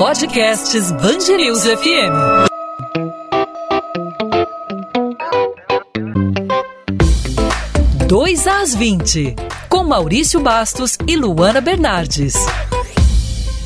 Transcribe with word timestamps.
Podcasts 0.00 0.90
Bangerils 0.92 1.62
FM. 1.62 2.48
Dois 8.08 8.46
às 8.46 8.74
20, 8.74 9.36
com 9.68 9.84
Maurício 9.84 10.40
Bastos 10.40 10.96
e 11.06 11.16
Luana 11.16 11.60
Bernardes. 11.60 12.32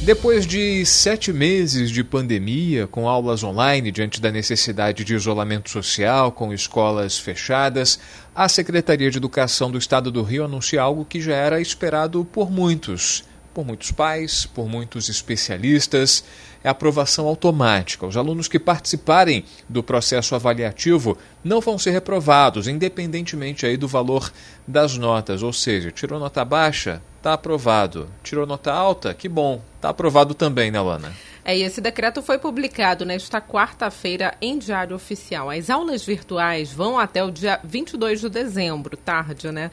Depois 0.03 0.45
de 0.45 0.85
sete 0.85 1.33
meses 1.33 1.89
de 1.89 2.03
pandemia, 2.03 2.89
com 2.89 3.09
aulas 3.09 3.45
online 3.45 3.93
diante 3.93 4.21
da 4.21 4.33
necessidade 4.33 5.05
de 5.05 5.15
isolamento 5.15 5.71
social, 5.71 6.33
com 6.33 6.53
escolas 6.53 7.17
fechadas, 7.17 8.01
a 8.35 8.49
Secretaria 8.49 9.09
de 9.09 9.19
Educação 9.19 9.71
do 9.71 9.79
Estado 9.79 10.11
do 10.11 10.25
Rio 10.25 10.45
anuncia 10.45 10.83
algo 10.83 11.05
que 11.05 11.21
já 11.21 11.37
era 11.37 11.61
esperado 11.61 12.25
por 12.25 12.51
muitos 12.51 13.23
por 13.55 13.65
muitos 13.65 13.93
pais, 13.93 14.45
por 14.45 14.69
muitos 14.69 15.09
especialistas, 15.09 16.25
é 16.63 16.69
aprovação 16.69 17.27
automática. 17.27 18.07
Os 18.07 18.17
alunos 18.17 18.49
que 18.49 18.59
participarem 18.59 19.45
do 19.69 19.83
processo 19.83 20.35
avaliativo 20.35 21.17
não 21.45 21.61
vão 21.61 21.79
ser 21.79 21.93
reprovados, 21.93 22.67
independentemente 22.67 23.65
aí 23.65 23.77
do 23.77 23.87
valor 23.87 24.33
das 24.67 24.99
notas. 24.99 25.43
Ou 25.43 25.53
seja, 25.53 25.93
tirou 25.93 26.19
nota 26.19 26.45
baixa, 26.45 27.01
está 27.19 27.35
aprovado. 27.35 28.09
Tirou 28.23 28.45
nota 28.45 28.73
alta, 28.73 29.15
que 29.15 29.29
bom, 29.29 29.63
está 29.77 29.91
aprovado 29.91 30.35
também, 30.35 30.71
né, 30.71 30.81
Lana? 30.81 31.13
É, 31.45 31.57
e 31.57 31.63
esse 31.63 31.79
decreto 31.79 32.23
foi 32.23 32.39
publicado 32.39 33.05
nesta 33.05 33.39
quarta-feira 33.39 34.35
em 34.41 34.59
Diário 34.59 34.97
Oficial. 34.97 35.51
As 35.51 35.69
aulas 35.69 36.03
virtuais 36.03 36.73
vão 36.73 36.99
até 36.99 37.23
o 37.23 37.31
dia 37.31 37.61
22 37.63 38.23
de 38.23 38.31
dezembro, 38.31 38.97
tarde, 38.97 39.53
né? 39.53 39.71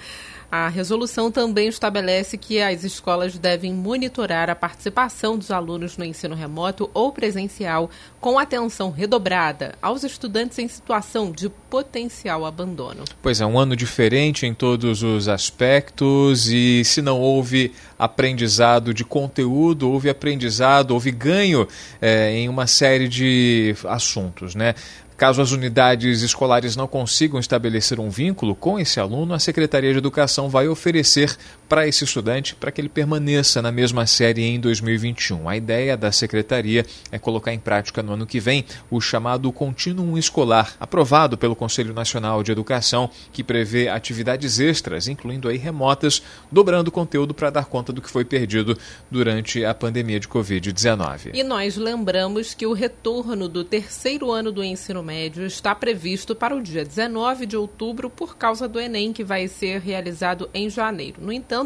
A 0.51 0.67
resolução 0.67 1.31
também 1.31 1.69
estabelece 1.69 2.37
que 2.37 2.61
as 2.61 2.83
escolas 2.83 3.37
devem 3.37 3.73
monitorar 3.73 4.49
a 4.49 4.55
participação 4.55 5.37
dos 5.37 5.49
alunos 5.49 5.95
no 5.95 6.03
ensino 6.03 6.35
remoto 6.35 6.91
ou 6.93 7.13
presencial 7.13 7.89
com 8.19 8.37
atenção 8.37 8.91
redobrada 8.91 9.75
aos 9.81 10.03
estudantes 10.03 10.59
em 10.59 10.67
situação 10.67 11.31
de 11.31 11.47
potencial 11.47 12.45
abandono. 12.45 13.05
Pois 13.21 13.39
é, 13.39 13.45
um 13.45 13.57
ano 13.57 13.77
diferente 13.77 14.45
em 14.45 14.53
todos 14.53 15.03
os 15.03 15.29
aspectos 15.29 16.49
e 16.49 16.83
se 16.83 17.01
não 17.01 17.21
houve 17.21 17.71
aprendizado 17.97 18.93
de 18.93 19.05
conteúdo, 19.05 19.89
houve 19.89 20.09
aprendizado, 20.09 20.91
houve 20.91 21.11
ganho 21.11 21.65
é, 22.01 22.35
em 22.35 22.49
uma 22.49 22.67
série 22.67 23.07
de 23.07 23.73
assuntos, 23.85 24.53
né? 24.53 24.75
Caso 25.21 25.39
as 25.39 25.51
unidades 25.51 26.23
escolares 26.23 26.75
não 26.75 26.87
consigam 26.87 27.39
estabelecer 27.39 27.99
um 27.99 28.09
vínculo 28.09 28.55
com 28.55 28.79
esse 28.79 28.99
aluno, 28.99 29.35
a 29.35 29.39
Secretaria 29.39 29.91
de 29.91 29.99
Educação 29.99 30.49
vai 30.49 30.67
oferecer 30.67 31.37
para 31.71 31.87
esse 31.87 32.03
estudante 32.03 32.53
para 32.53 32.69
que 32.69 32.81
ele 32.81 32.89
permaneça 32.89 33.61
na 33.61 33.71
mesma 33.71 34.05
série 34.05 34.43
em 34.43 34.59
2021. 34.59 35.47
A 35.47 35.55
ideia 35.55 35.95
da 35.95 36.11
Secretaria 36.11 36.85
é 37.09 37.17
colocar 37.17 37.53
em 37.53 37.59
prática 37.59 38.03
no 38.03 38.11
ano 38.11 38.27
que 38.27 38.41
vem 38.41 38.65
o 38.89 38.99
chamado 38.99 39.49
Contínuo 39.53 40.17
Escolar, 40.17 40.75
aprovado 40.81 41.37
pelo 41.37 41.55
Conselho 41.55 41.93
Nacional 41.93 42.43
de 42.43 42.51
Educação, 42.51 43.09
que 43.31 43.41
prevê 43.41 43.87
atividades 43.87 44.59
extras, 44.59 45.07
incluindo 45.07 45.47
aí 45.47 45.55
remotas, 45.55 46.21
dobrando 46.51 46.89
o 46.89 46.91
conteúdo 46.91 47.33
para 47.33 47.49
dar 47.49 47.63
conta 47.63 47.93
do 47.93 48.01
que 48.01 48.09
foi 48.09 48.25
perdido 48.25 48.77
durante 49.09 49.63
a 49.63 49.73
pandemia 49.73 50.19
de 50.19 50.27
Covid-19. 50.27 51.29
E 51.33 51.41
nós 51.41 51.77
lembramos 51.77 52.53
que 52.53 52.65
o 52.65 52.73
retorno 52.73 53.47
do 53.47 53.63
terceiro 53.63 54.29
ano 54.29 54.51
do 54.51 54.61
ensino 54.61 55.01
médio 55.01 55.45
está 55.45 55.73
previsto 55.73 56.35
para 56.35 56.53
o 56.53 56.61
dia 56.61 56.83
19 56.83 57.45
de 57.45 57.55
outubro 57.55 58.09
por 58.09 58.35
causa 58.35 58.67
do 58.67 58.77
Enem, 58.77 59.13
que 59.13 59.23
vai 59.23 59.47
ser 59.47 59.79
realizado 59.79 60.49
em 60.53 60.69
janeiro. 60.69 61.21
No 61.21 61.31
entanto, 61.31 61.60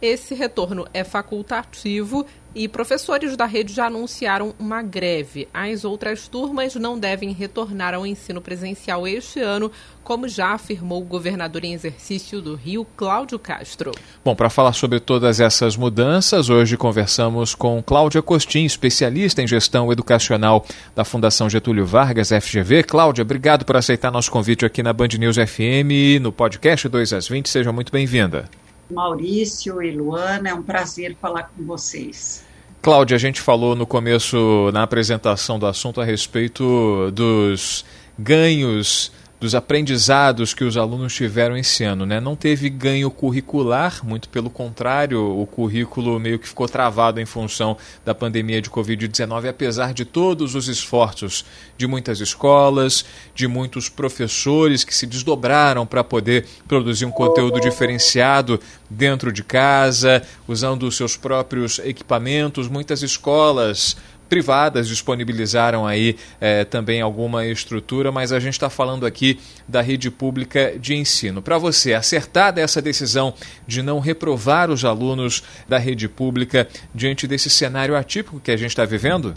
esse 0.00 0.34
retorno 0.34 0.86
é 0.92 1.02
facultativo 1.02 2.26
e 2.54 2.68
professores 2.68 3.36
da 3.36 3.46
rede 3.46 3.72
já 3.72 3.86
anunciaram 3.86 4.54
uma 4.58 4.82
greve. 4.82 5.48
As 5.52 5.84
outras 5.84 6.28
turmas 6.28 6.74
não 6.76 6.98
devem 6.98 7.32
retornar 7.32 7.94
ao 7.94 8.06
ensino 8.06 8.40
presencial 8.40 9.08
este 9.08 9.40
ano, 9.40 9.72
como 10.04 10.28
já 10.28 10.50
afirmou 10.50 11.02
o 11.02 11.04
governador 11.04 11.64
em 11.64 11.72
exercício 11.72 12.40
do 12.40 12.54
Rio, 12.54 12.86
Cláudio 12.96 13.38
Castro. 13.38 13.92
Bom, 14.24 14.36
para 14.36 14.50
falar 14.50 14.72
sobre 14.72 15.00
todas 15.00 15.40
essas 15.40 15.76
mudanças, 15.76 16.48
hoje 16.48 16.76
conversamos 16.76 17.54
com 17.54 17.82
Cláudia 17.82 18.22
Costin, 18.22 18.64
especialista 18.64 19.42
em 19.42 19.48
gestão 19.48 19.90
educacional 19.90 20.64
da 20.94 21.04
Fundação 21.04 21.50
Getúlio 21.50 21.86
Vargas, 21.86 22.28
FGV. 22.28 22.84
Cláudia, 22.84 23.22
obrigado 23.22 23.64
por 23.64 23.76
aceitar 23.76 24.12
nosso 24.12 24.30
convite 24.30 24.64
aqui 24.64 24.82
na 24.82 24.92
Band 24.92 25.08
News 25.18 25.36
FM 25.36 26.20
no 26.20 26.30
podcast 26.30 26.88
2 26.88 27.12
às 27.14 27.26
20. 27.26 27.48
Seja 27.48 27.72
muito 27.72 27.90
bem-vinda. 27.90 28.48
Maurício 28.90 29.82
e 29.82 29.90
Luana, 29.90 30.50
é 30.50 30.54
um 30.54 30.62
prazer 30.62 31.16
falar 31.20 31.44
com 31.44 31.64
vocês. 31.64 32.44
Cláudia, 32.82 33.14
a 33.14 33.18
gente 33.18 33.40
falou 33.40 33.74
no 33.74 33.86
começo, 33.86 34.70
na 34.72 34.82
apresentação 34.82 35.58
do 35.58 35.66
assunto, 35.66 36.00
a 36.00 36.04
respeito 36.04 37.10
dos 37.12 37.84
ganhos 38.18 39.10
dos 39.44 39.54
aprendizados 39.54 40.54
que 40.54 40.64
os 40.64 40.74
alunos 40.74 41.14
tiveram 41.14 41.54
esse 41.54 41.84
ano. 41.84 42.06
Né? 42.06 42.18
Não 42.18 42.34
teve 42.34 42.70
ganho 42.70 43.10
curricular, 43.10 44.00
muito 44.02 44.26
pelo 44.30 44.48
contrário, 44.48 45.20
o 45.38 45.46
currículo 45.46 46.18
meio 46.18 46.38
que 46.38 46.48
ficou 46.48 46.66
travado 46.66 47.20
em 47.20 47.26
função 47.26 47.76
da 48.06 48.14
pandemia 48.14 48.62
de 48.62 48.70
Covid-19, 48.70 49.46
apesar 49.46 49.92
de 49.92 50.06
todos 50.06 50.54
os 50.54 50.66
esforços 50.66 51.44
de 51.76 51.86
muitas 51.86 52.22
escolas, 52.22 53.04
de 53.34 53.46
muitos 53.46 53.90
professores 53.90 54.82
que 54.82 54.94
se 54.94 55.06
desdobraram 55.06 55.84
para 55.84 56.02
poder 56.02 56.46
produzir 56.66 57.04
um 57.04 57.10
conteúdo 57.10 57.60
diferenciado 57.60 58.58
dentro 58.88 59.30
de 59.30 59.44
casa, 59.44 60.22
usando 60.48 60.84
os 60.84 60.96
seus 60.96 61.18
próprios 61.18 61.78
equipamentos. 61.80 62.66
Muitas 62.66 63.02
escolas 63.02 63.94
privadas 64.28 64.88
disponibilizaram 64.88 65.86
aí 65.86 66.16
é, 66.40 66.64
também 66.64 67.00
alguma 67.00 67.46
estrutura, 67.46 68.10
mas 68.10 68.32
a 68.32 68.40
gente 68.40 68.54
está 68.54 68.70
falando 68.70 69.06
aqui 69.06 69.38
da 69.68 69.80
rede 69.80 70.10
pública 70.10 70.78
de 70.78 70.94
ensino. 70.94 71.42
Para 71.42 71.58
você, 71.58 71.94
acertar 71.94 72.52
dessa 72.52 72.80
decisão 72.80 73.34
de 73.66 73.82
não 73.82 74.00
reprovar 74.00 74.70
os 74.70 74.84
alunos 74.84 75.42
da 75.68 75.78
rede 75.78 76.08
pública 76.08 76.68
diante 76.94 77.26
desse 77.26 77.50
cenário 77.50 77.96
atípico 77.96 78.40
que 78.40 78.50
a 78.50 78.56
gente 78.56 78.70
está 78.70 78.84
vivendo? 78.84 79.34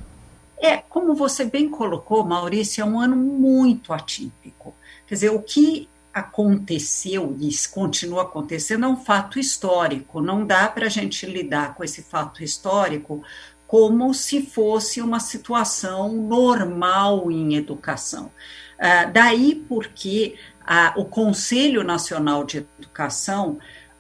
É, 0.59 0.78
como 0.78 1.14
você 1.14 1.46
bem 1.46 1.70
colocou, 1.70 2.24
Maurício, 2.26 2.81
é 2.81 2.86
um 2.86 3.00
ano 3.00 3.16
muito 3.16 3.94
atípico. 3.94 4.74
Quer 5.06 5.14
dizer, 5.14 5.30
o 5.30 5.42
que 5.42 5.88
aconteceu 6.18 7.38
e 7.40 7.50
continua 7.72 8.24
acontecendo 8.24 8.86
é 8.86 8.88
um 8.88 8.97
fato 8.97 9.40
histórico. 9.40 10.20
Não 10.20 10.46
dá 10.46 10.68
para 10.68 10.88
a 10.88 10.90
gente 10.90 11.26
lidar 11.28 11.76
com 11.76 11.84
esse 11.84 12.02
fato 12.02 12.44
histórico 12.44 13.24
como 13.67 14.13
se 14.13 14.41
fosse 14.41 15.01
uma 15.01 15.19
situação 15.19 16.13
normal 16.13 17.29
em 17.29 17.55
educação. 17.55 18.31
Uh, 18.79 19.11
daí 19.11 19.55
porque 19.67 20.35
uh, 20.61 21.00
o 21.00 21.05
Conselho 21.05 21.83
Nacional 21.83 22.45
de 22.45 22.66
Educação 22.79 23.57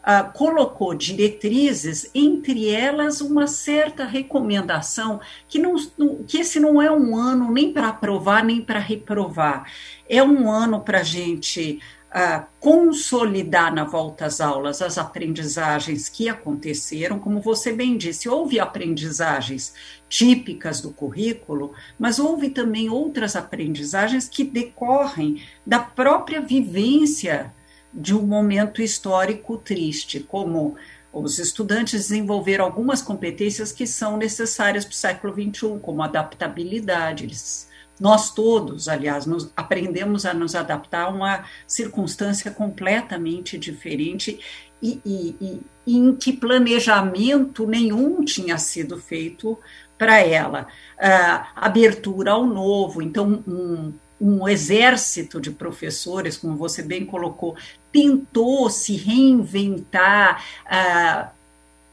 uh, 0.07 0.31
colocou 0.31 0.93
diretrizes, 0.95 2.09
entre 2.15 2.69
elas 2.69 3.19
uma 3.19 3.45
certa 3.45 4.05
recomendação 4.05 5.19
que, 5.49 5.59
não, 5.59 5.75
que 6.25 6.37
esse 6.37 6.59
não 6.59 6.81
é 6.81 6.89
um 6.89 7.17
ano 7.17 7.51
nem 7.51 7.73
para 7.73 7.89
aprovar 7.89 8.45
nem 8.45 8.61
para 8.61 8.79
reprovar, 8.79 9.69
é 10.07 10.23
um 10.23 10.49
ano 10.49 10.79
para 10.79 10.99
a 10.99 11.03
gente 11.03 11.81
uh, 12.13 12.45
consolidar 12.59 13.73
na 13.73 13.83
volta 13.83 14.25
às 14.25 14.39
aulas 14.41 14.81
as 14.81 14.97
aprendizagens 14.97 16.09
que 16.09 16.29
aconteceram. 16.29 17.19
Como 17.19 17.41
você 17.41 17.71
bem 17.73 17.97
disse, 17.97 18.29
houve 18.29 18.59
aprendizagens 18.59 19.73
típicas 20.09 20.81
do 20.81 20.91
currículo, 20.91 21.73
mas 21.99 22.19
houve 22.19 22.49
também 22.49 22.89
outras 22.89 23.35
aprendizagens 23.35 24.27
que 24.27 24.43
decorrem 24.43 25.41
da 25.65 25.79
própria 25.79 26.41
vivência 26.41 27.53
de 27.93 28.15
um 28.15 28.25
momento 28.25 28.81
histórico 28.81 29.57
triste, 29.57 30.19
como 30.19 30.75
os 31.11 31.39
estudantes 31.39 32.07
desenvolveram 32.07 32.65
algumas 32.65 33.01
competências 33.01 33.71
que 33.71 33.87
são 33.87 34.17
necessárias 34.17 34.85
para 34.85 34.91
o 34.91 34.95
século 34.95 35.33
XXI, 35.33 35.79
como 35.81 36.03
adaptabilidade, 36.03 37.23
eles 37.23 37.67
nós 37.99 38.31
todos, 38.31 38.87
aliás, 38.87 39.25
nos, 39.25 39.51
aprendemos 39.55 40.25
a 40.25 40.33
nos 40.33 40.55
adaptar 40.55 41.05
a 41.05 41.09
uma 41.09 41.45
circunstância 41.65 42.51
completamente 42.51 43.57
diferente 43.57 44.39
e, 44.81 45.01
e, 45.05 45.35
e, 45.41 45.95
em 45.95 46.15
que 46.15 46.33
planejamento 46.33 47.65
nenhum 47.65 48.23
tinha 48.23 48.57
sido 48.57 48.97
feito 48.97 49.57
para 49.97 50.19
ela. 50.19 50.67
Uh, 50.97 51.47
abertura 51.55 52.31
ao 52.31 52.45
novo, 52.45 53.01
então, 53.01 53.43
um, 53.47 53.93
um 54.19 54.47
exército 54.47 55.41
de 55.41 55.51
professores, 55.51 56.37
como 56.37 56.55
você 56.55 56.83
bem 56.83 57.05
colocou, 57.05 57.55
tentou 57.91 58.69
se 58.69 58.95
reinventar. 58.95 60.43
Uh, 60.65 61.36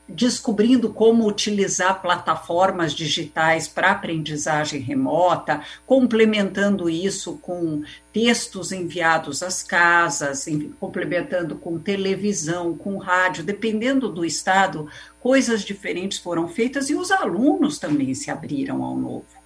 descobrindo 0.09 0.93
como 0.93 1.27
utilizar 1.27 2.03
plataformas 2.03 2.93
digitais 2.93 3.67
para 3.67 3.91
aprendizagem 3.91 4.81
remota, 4.81 5.62
complementando 5.87 6.91
isso 6.91 7.39
com 7.39 7.83
textos 8.12 8.71
enviados 8.71 9.43
às 9.43 9.62
casas, 9.62 10.47
complementando 10.79 11.56
com 11.56 11.79
televisão, 11.79 12.77
com 12.77 12.99
rádio, 12.99 13.43
dependendo 13.43 14.11
do 14.11 14.25
estado, 14.25 14.89
coisas 15.21 15.62
diferentes 15.62 16.19
foram 16.19 16.49
feitas 16.49 16.91
e 16.91 16.95
os 16.95 17.11
alunos 17.11 17.79
também 17.79 18.15
se 18.15 18.31
abriram 18.31 18.83
ao 18.83 18.97
novo. 18.97 19.45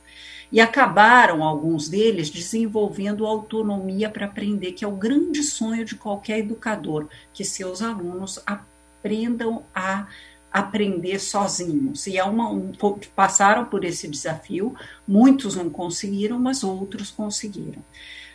E 0.50 0.60
acabaram, 0.60 1.44
alguns 1.44 1.88
deles, 1.90 2.30
desenvolvendo 2.30 3.26
autonomia 3.26 4.08
para 4.08 4.26
aprender, 4.26 4.72
que 4.72 4.84
é 4.84 4.88
o 4.88 4.92
grande 4.92 5.42
sonho 5.42 5.84
de 5.84 5.94
qualquer 5.94 6.38
educador, 6.38 7.06
que 7.34 7.44
seus 7.44 7.82
alunos 7.82 8.42
aprendam 8.46 9.64
a 9.74 10.06
aprender 10.52 11.18
sozinhos. 11.18 12.06
E 12.06 12.16
é 12.16 12.24
uma, 12.24 12.50
um, 12.50 12.72
passaram 13.14 13.64
por 13.64 13.84
esse 13.84 14.08
desafio, 14.08 14.74
muitos 15.06 15.56
não 15.56 15.70
conseguiram, 15.70 16.38
mas 16.38 16.64
outros 16.64 17.10
conseguiram. 17.10 17.80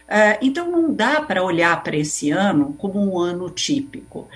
Uh, 0.04 0.38
então, 0.42 0.70
não 0.70 0.94
dá 0.94 1.22
para 1.22 1.44
olhar 1.44 1.82
para 1.84 1.98
esse 1.98 2.30
ano 2.30 2.74
como 2.78 3.00
um 3.00 3.20
ano 3.20 3.50
típico. 3.50 4.28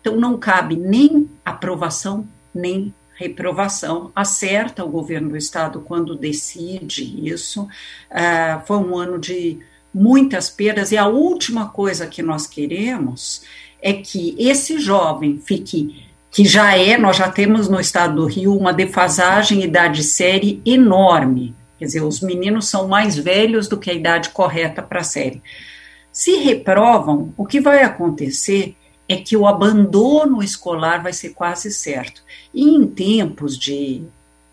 Então, 0.00 0.16
não 0.16 0.36
cabe 0.38 0.76
nem 0.76 1.28
aprovação, 1.44 2.26
nem 2.54 2.92
reprovação. 3.14 4.12
Acerta 4.14 4.84
o 4.84 4.88
governo 4.88 5.30
do 5.30 5.36
estado 5.36 5.80
quando 5.80 6.16
decide 6.16 7.28
isso. 7.28 7.62
Uh, 7.62 8.66
foi 8.66 8.76
um 8.78 8.96
ano 8.96 9.18
de 9.18 9.58
muitas 9.92 10.50
perdas, 10.50 10.92
e 10.92 10.96
a 10.96 11.06
última 11.06 11.70
coisa 11.70 12.06
que 12.06 12.22
nós 12.22 12.46
queremos 12.46 13.42
é 13.80 13.92
que 13.92 14.36
esse 14.38 14.78
jovem 14.78 15.38
fique 15.38 16.07
que 16.30 16.44
já 16.44 16.76
é, 16.76 16.98
nós 16.98 17.16
já 17.16 17.30
temos 17.30 17.68
no 17.68 17.80
estado 17.80 18.16
do 18.16 18.26
Rio 18.26 18.56
uma 18.56 18.72
defasagem 18.72 19.62
idade 19.62 20.04
série 20.04 20.60
enorme. 20.64 21.54
Quer 21.78 21.86
dizer, 21.86 22.02
os 22.02 22.20
meninos 22.20 22.68
são 22.68 22.88
mais 22.88 23.16
velhos 23.16 23.68
do 23.68 23.78
que 23.78 23.90
a 23.90 23.94
idade 23.94 24.30
correta 24.30 24.82
para 24.82 25.00
a 25.00 25.04
série. 25.04 25.42
Se 26.12 26.36
reprovam, 26.36 27.32
o 27.36 27.46
que 27.46 27.60
vai 27.60 27.82
acontecer 27.82 28.76
é 29.08 29.16
que 29.16 29.36
o 29.36 29.46
abandono 29.46 30.42
escolar 30.42 31.02
vai 31.02 31.12
ser 31.12 31.30
quase 31.30 31.70
certo. 31.70 32.22
E 32.52 32.68
em 32.68 32.86
tempos 32.86 33.56
de 33.56 34.02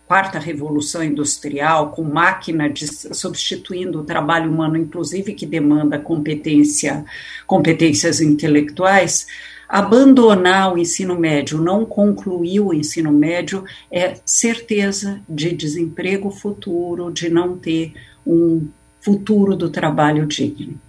quarta 0.06 0.38
revolução 0.38 1.02
industrial, 1.02 1.90
com 1.90 2.02
máquina 2.04 2.70
de, 2.70 2.86
substituindo 2.86 4.00
o 4.00 4.04
trabalho 4.04 4.50
humano, 4.50 4.76
inclusive 4.76 5.34
que 5.34 5.44
demanda 5.44 5.98
competência, 5.98 7.04
competências 7.46 8.20
intelectuais, 8.20 9.26
abandonar 9.68 10.72
o 10.72 10.78
ensino 10.78 11.18
médio, 11.18 11.60
não 11.60 11.84
concluir 11.84 12.60
o 12.60 12.72
ensino 12.72 13.12
médio, 13.12 13.64
é 13.90 14.16
certeza 14.24 15.20
de 15.28 15.52
desemprego 15.52 16.30
futuro, 16.30 17.10
de 17.10 17.28
não 17.28 17.56
ter 17.56 17.94
um 18.26 18.66
futuro 19.00 19.54
do 19.54 19.70
trabalho 19.70 20.26
digno. 20.26 20.80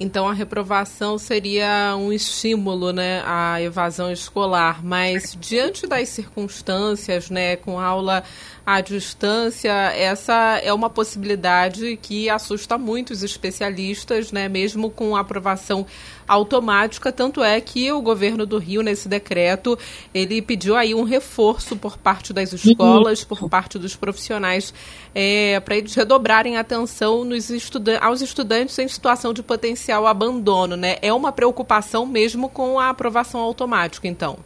Então 0.00 0.28
a 0.28 0.32
reprovação 0.32 1.18
seria 1.18 1.96
um 1.96 2.12
estímulo, 2.12 2.92
né, 2.92 3.20
à 3.26 3.60
evasão 3.60 4.12
escolar, 4.12 4.84
mas 4.84 5.36
diante 5.40 5.88
das 5.88 6.08
circunstâncias, 6.08 7.28
né, 7.28 7.56
com 7.56 7.80
aula 7.80 8.22
à 8.68 8.82
distância, 8.82 9.72
essa 9.94 10.60
é 10.62 10.70
uma 10.74 10.90
possibilidade 10.90 11.98
que 12.02 12.28
assusta 12.28 12.76
muitos 12.76 13.22
especialistas, 13.22 14.30
né, 14.30 14.46
mesmo 14.46 14.90
com 14.90 15.16
aprovação 15.16 15.86
automática, 16.28 17.10
tanto 17.10 17.42
é 17.42 17.58
que 17.62 17.90
o 17.90 18.02
governo 18.02 18.44
do 18.44 18.58
Rio, 18.58 18.82
nesse 18.82 19.08
decreto, 19.08 19.78
ele 20.12 20.42
pediu 20.42 20.76
aí 20.76 20.94
um 20.94 21.02
reforço 21.02 21.76
por 21.76 21.96
parte 21.96 22.34
das 22.34 22.52
escolas, 22.52 23.24
por 23.24 23.48
parte 23.48 23.78
dos 23.78 23.96
profissionais, 23.96 24.74
é, 25.14 25.58
para 25.60 25.74
eles 25.74 25.94
redobrarem 25.94 26.58
atenção 26.58 27.24
nos 27.24 27.48
estuda 27.48 27.98
aos 28.00 28.20
estudantes 28.20 28.78
em 28.78 28.86
situação 28.86 29.32
de 29.32 29.42
potencial 29.42 30.06
abandono, 30.06 30.76
né? 30.76 30.98
É 31.00 31.10
uma 31.10 31.32
preocupação 31.32 32.04
mesmo 32.04 32.50
com 32.50 32.78
a 32.78 32.90
aprovação 32.90 33.40
automática, 33.40 34.06
então. 34.06 34.36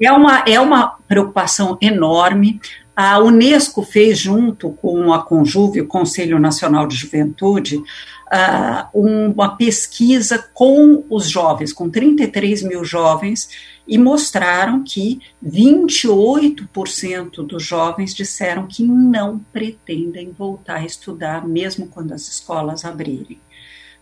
É 0.00 0.10
uma, 0.10 0.44
é 0.46 0.58
uma 0.58 0.96
preocupação 1.06 1.76
enorme. 1.78 2.58
A 2.96 3.18
Unesco 3.18 3.82
fez, 3.82 4.18
junto 4.18 4.70
com 4.70 5.12
a 5.12 5.22
Conjuve, 5.22 5.82
o 5.82 5.86
Conselho 5.86 6.38
Nacional 6.38 6.86
de 6.86 6.96
Juventude, 6.96 7.76
uh, 7.76 8.88
uma 8.94 9.54
pesquisa 9.54 10.42
com 10.54 11.04
os 11.10 11.28
jovens, 11.28 11.74
com 11.74 11.90
33 11.90 12.62
mil 12.62 12.82
jovens, 12.82 13.50
e 13.86 13.98
mostraram 13.98 14.82
que 14.82 15.20
28% 15.44 17.46
dos 17.46 17.62
jovens 17.62 18.14
disseram 18.14 18.66
que 18.66 18.82
não 18.82 19.40
pretendem 19.52 20.32
voltar 20.32 20.76
a 20.76 20.86
estudar, 20.86 21.46
mesmo 21.46 21.88
quando 21.88 22.12
as 22.12 22.26
escolas 22.26 22.86
abrirem. 22.86 23.38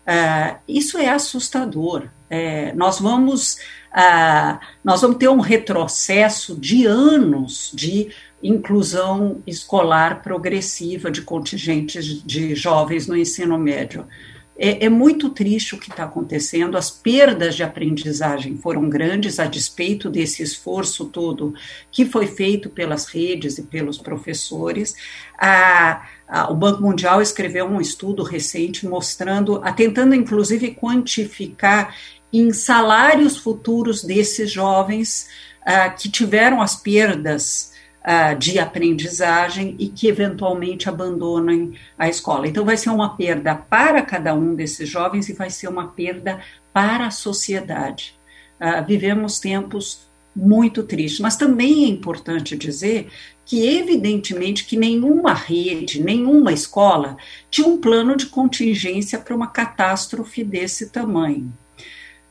Uh, 0.05 0.55
isso 0.67 0.97
é 0.97 1.09
assustador. 1.09 2.09
É, 2.29 2.73
nós 2.73 2.99
vamos 2.99 3.57
uh, 3.95 4.59
nós 4.83 5.01
vamos 5.01 5.17
ter 5.17 5.29
um 5.29 5.39
retrocesso 5.39 6.55
de 6.55 6.85
anos 6.85 7.71
de 7.73 8.09
inclusão 8.47 9.41
escolar 9.47 10.21
progressiva 10.21 11.09
de 11.09 11.23
contingentes 11.23 12.21
de 12.23 12.53
jovens 12.53 13.07
no 13.07 13.17
ensino 13.17 13.57
médio. 13.57 14.05
É, 14.57 14.85
é 14.85 14.89
muito 14.89 15.31
triste 15.31 15.75
o 15.75 15.77
que 15.77 15.89
está 15.89 16.05
acontecendo, 16.05 16.77
as 16.77 16.89
perdas 16.89 17.55
de 17.55 17.63
aprendizagem 17.63 18.55
foram 18.57 18.87
grandes, 18.87 19.39
a 19.39 19.45
despeito 19.45 20.09
desse 20.09 20.43
esforço 20.43 21.05
todo 21.05 21.53
que 21.91 22.05
foi 22.05 22.27
feito 22.27 22.69
pelas 22.69 23.05
redes 23.05 23.57
e 23.57 23.63
pelos 23.63 23.97
professores. 23.97 24.95
A, 25.37 26.07
a, 26.27 26.51
o 26.51 26.55
Banco 26.55 26.83
Mundial 26.83 27.21
escreveu 27.21 27.65
um 27.65 27.81
estudo 27.81 28.23
recente 28.23 28.87
mostrando, 28.87 29.61
tentando 29.75 30.15
inclusive 30.15 30.75
quantificar 30.75 31.93
em 32.31 32.53
salários 32.53 33.37
futuros 33.37 34.03
desses 34.03 34.51
jovens 34.51 35.27
que 35.97 36.09
tiveram 36.09 36.61
as 36.61 36.75
perdas 36.75 37.73
uh, 38.05 38.37
de 38.37 38.59
aprendizagem 38.59 39.75
e 39.79 39.89
que 39.89 40.07
eventualmente 40.07 40.87
abandonem 40.87 41.73
a 41.97 42.07
escola. 42.07 42.47
Então, 42.47 42.63
vai 42.63 42.77
ser 42.77 42.89
uma 42.89 43.17
perda 43.17 43.55
para 43.55 44.01
cada 44.01 44.33
um 44.35 44.53
desses 44.53 44.87
jovens 44.87 45.27
e 45.27 45.33
vai 45.33 45.49
ser 45.49 45.67
uma 45.67 45.87
perda 45.87 46.39
para 46.71 47.07
a 47.07 47.11
sociedade. 47.11 48.17
Uh, 48.61 48.85
vivemos 48.85 49.39
tempos 49.39 50.05
muito 50.35 50.83
tristes, 50.83 51.21
mas 51.21 51.37
também 51.37 51.85
é 51.85 51.87
importante 51.87 52.57
dizer 52.57 53.09
que, 53.45 53.65
evidentemente, 53.65 54.65
que 54.65 54.75
nenhuma 54.75 55.33
rede, 55.33 56.03
nenhuma 56.03 56.51
escola 56.51 57.15
tinha 57.49 57.67
um 57.67 57.77
plano 57.77 58.17
de 58.17 58.25
contingência 58.25 59.17
para 59.17 59.35
uma 59.35 59.47
catástrofe 59.47 60.43
desse 60.43 60.89
tamanho. 60.89 61.53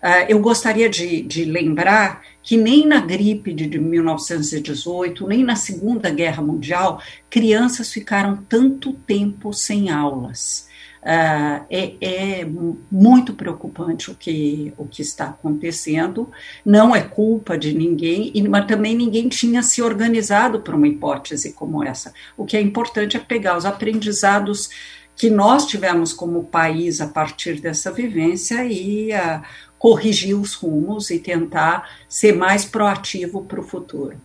Uh, 0.05 0.29
eu 0.29 0.39
gostaria 0.39 0.87
de, 0.87 1.23
de 1.23 1.47
lembrar 1.47 2.23
que 2.43 2.59
nem 2.59 2.87
na 2.87 3.01
gripe 3.01 3.55
de 3.55 3.79
1918, 3.79 5.26
nem 5.26 5.43
na 5.43 5.57
Segunda 5.57 6.11
Guerra 6.11 6.43
Mundial, 6.43 7.00
crianças 7.31 7.90
ficaram 7.90 8.37
tanto 8.47 8.93
tempo 8.93 9.50
sem 9.55 9.88
aulas. 9.88 10.69
Uh, 11.02 11.64
é, 11.71 11.95
é, 12.02 12.47
muito 12.93 13.33
preocupante 13.33 14.11
o 14.11 14.14
que, 14.14 14.75
o 14.76 14.85
que 14.85 15.00
está 15.00 15.26
acontecendo, 15.26 16.31
não 16.64 16.95
é 16.95 17.00
culpa 17.00 17.57
de 17.57 17.73
ninguém, 17.73 18.31
mas 18.47 18.67
também 18.67 18.95
ninguém 18.95 19.26
tinha 19.31 19.62
se 19.62 19.81
organizado 19.81 20.61
para 20.61 20.76
uma 20.76 20.88
hipótese 20.88 21.55
como 21.55 21.83
essa. 21.83 22.12
O 22.37 22.45
que 22.45 22.59
é 22.59 22.61
importante 22.61 23.17
é 23.17 23.21
pegar 23.21 23.57
os 23.57 23.64
aprendizados 23.64 24.69
que 25.17 25.31
nós 25.31 25.67
tivemos 25.67 26.12
como 26.12 26.45
país 26.45 27.00
a 27.00 27.07
partir 27.07 27.61
dessa 27.61 27.93
vivência 27.93 28.64
e 28.64 29.11
uh, 29.12 29.43
corrigir 29.85 30.35
os 30.35 30.55
rumos 30.55 31.11
e 31.11 31.19
tentar 31.19 31.91
ser 32.09 32.35
mais 32.35 32.64
proativo 32.64 33.43
para 33.43 33.61
o 33.61 33.62
futuro. 33.62 34.17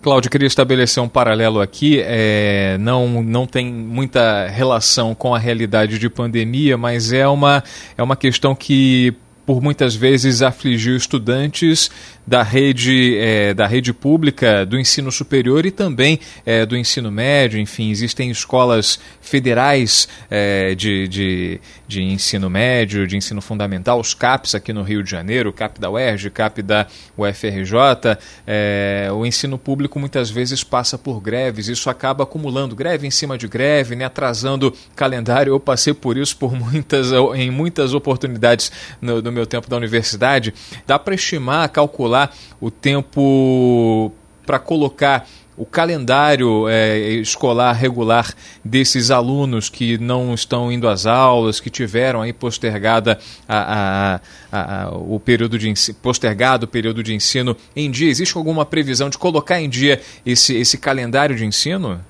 Cláudio, 0.00 0.30
queria 0.30 0.46
estabelecer 0.46 1.02
um 1.02 1.08
paralelo 1.10 1.60
aqui. 1.60 2.00
É, 2.02 2.78
não, 2.80 3.22
não 3.22 3.46
tem 3.46 3.70
muita 3.70 4.46
relação 4.46 5.14
com 5.14 5.34
a 5.34 5.38
realidade 5.38 5.98
de 5.98 6.08
pandemia, 6.08 6.78
mas 6.78 7.12
é 7.12 7.28
uma, 7.28 7.62
é 7.98 8.02
uma 8.02 8.16
questão 8.16 8.54
que 8.54 9.14
por 9.48 9.62
muitas 9.62 9.94
vezes 9.94 10.42
afligiu 10.42 10.94
estudantes 10.94 11.90
da 12.26 12.42
rede, 12.42 13.16
é, 13.16 13.54
da 13.54 13.66
rede 13.66 13.94
pública 13.94 14.66
do 14.66 14.78
ensino 14.78 15.10
superior 15.10 15.64
e 15.64 15.70
também 15.70 16.20
é, 16.44 16.66
do 16.66 16.76
ensino 16.76 17.10
médio. 17.10 17.58
Enfim, 17.58 17.90
existem 17.90 18.30
escolas 18.30 19.00
federais 19.22 20.06
é, 20.30 20.74
de, 20.74 21.08
de, 21.08 21.60
de, 21.86 22.02
ensino 22.02 22.50
médio, 22.50 23.06
de 23.06 23.16
ensino 23.16 23.40
fundamental, 23.40 23.98
os 23.98 24.12
CAPs 24.12 24.54
aqui 24.54 24.74
no 24.74 24.82
Rio 24.82 25.02
de 25.02 25.10
Janeiro, 25.10 25.50
CAP 25.50 25.80
da 25.80 25.88
UERJ, 25.88 26.28
CAP 26.28 26.60
da 26.60 26.86
UFRJ. 27.16 28.18
É, 28.46 29.08
o 29.10 29.24
ensino 29.24 29.56
público 29.56 29.98
muitas 29.98 30.28
vezes 30.28 30.62
passa 30.62 30.98
por 30.98 31.22
greves, 31.22 31.68
isso 31.68 31.88
acaba 31.88 32.24
acumulando 32.24 32.76
greve 32.76 33.06
em 33.06 33.10
cima 33.10 33.38
de 33.38 33.48
greve, 33.48 33.96
né, 33.96 34.04
atrasando 34.04 34.74
calendário. 34.94 35.54
Eu 35.54 35.60
passei 35.60 35.94
por 35.94 36.18
isso 36.18 36.36
por 36.36 36.52
muitas, 36.60 37.10
em 37.34 37.50
muitas 37.50 37.94
oportunidades 37.94 38.70
no, 39.00 39.22
no 39.22 39.37
meu 39.38 39.46
tempo 39.46 39.70
da 39.70 39.76
universidade. 39.76 40.52
Dá 40.86 40.98
para 40.98 41.14
estimar, 41.14 41.68
calcular 41.70 42.34
o 42.60 42.70
tempo 42.70 44.12
para 44.44 44.58
colocar 44.58 45.28
o 45.56 45.66
calendário 45.66 46.68
é, 46.68 46.96
escolar 47.14 47.72
regular 47.72 48.32
desses 48.64 49.10
alunos 49.10 49.68
que 49.68 49.98
não 49.98 50.32
estão 50.32 50.70
indo 50.70 50.88
às 50.88 51.04
aulas, 51.04 51.58
que 51.58 51.68
tiveram 51.68 52.22
aí 52.22 52.32
postergada 52.32 53.18
a, 53.48 54.20
a, 54.52 54.84
a, 54.84 54.90
o 54.96 55.18
período 55.18 55.58
de 55.58 55.74
postergado 56.00 56.64
o 56.64 56.68
período 56.68 57.02
de 57.02 57.12
ensino 57.12 57.56
em 57.74 57.90
dia? 57.90 58.08
Existe 58.08 58.36
alguma 58.36 58.64
previsão 58.64 59.10
de 59.10 59.18
colocar 59.18 59.60
em 59.60 59.68
dia 59.68 60.00
esse, 60.24 60.54
esse 60.54 60.78
calendário 60.78 61.34
de 61.34 61.44
ensino? 61.44 62.00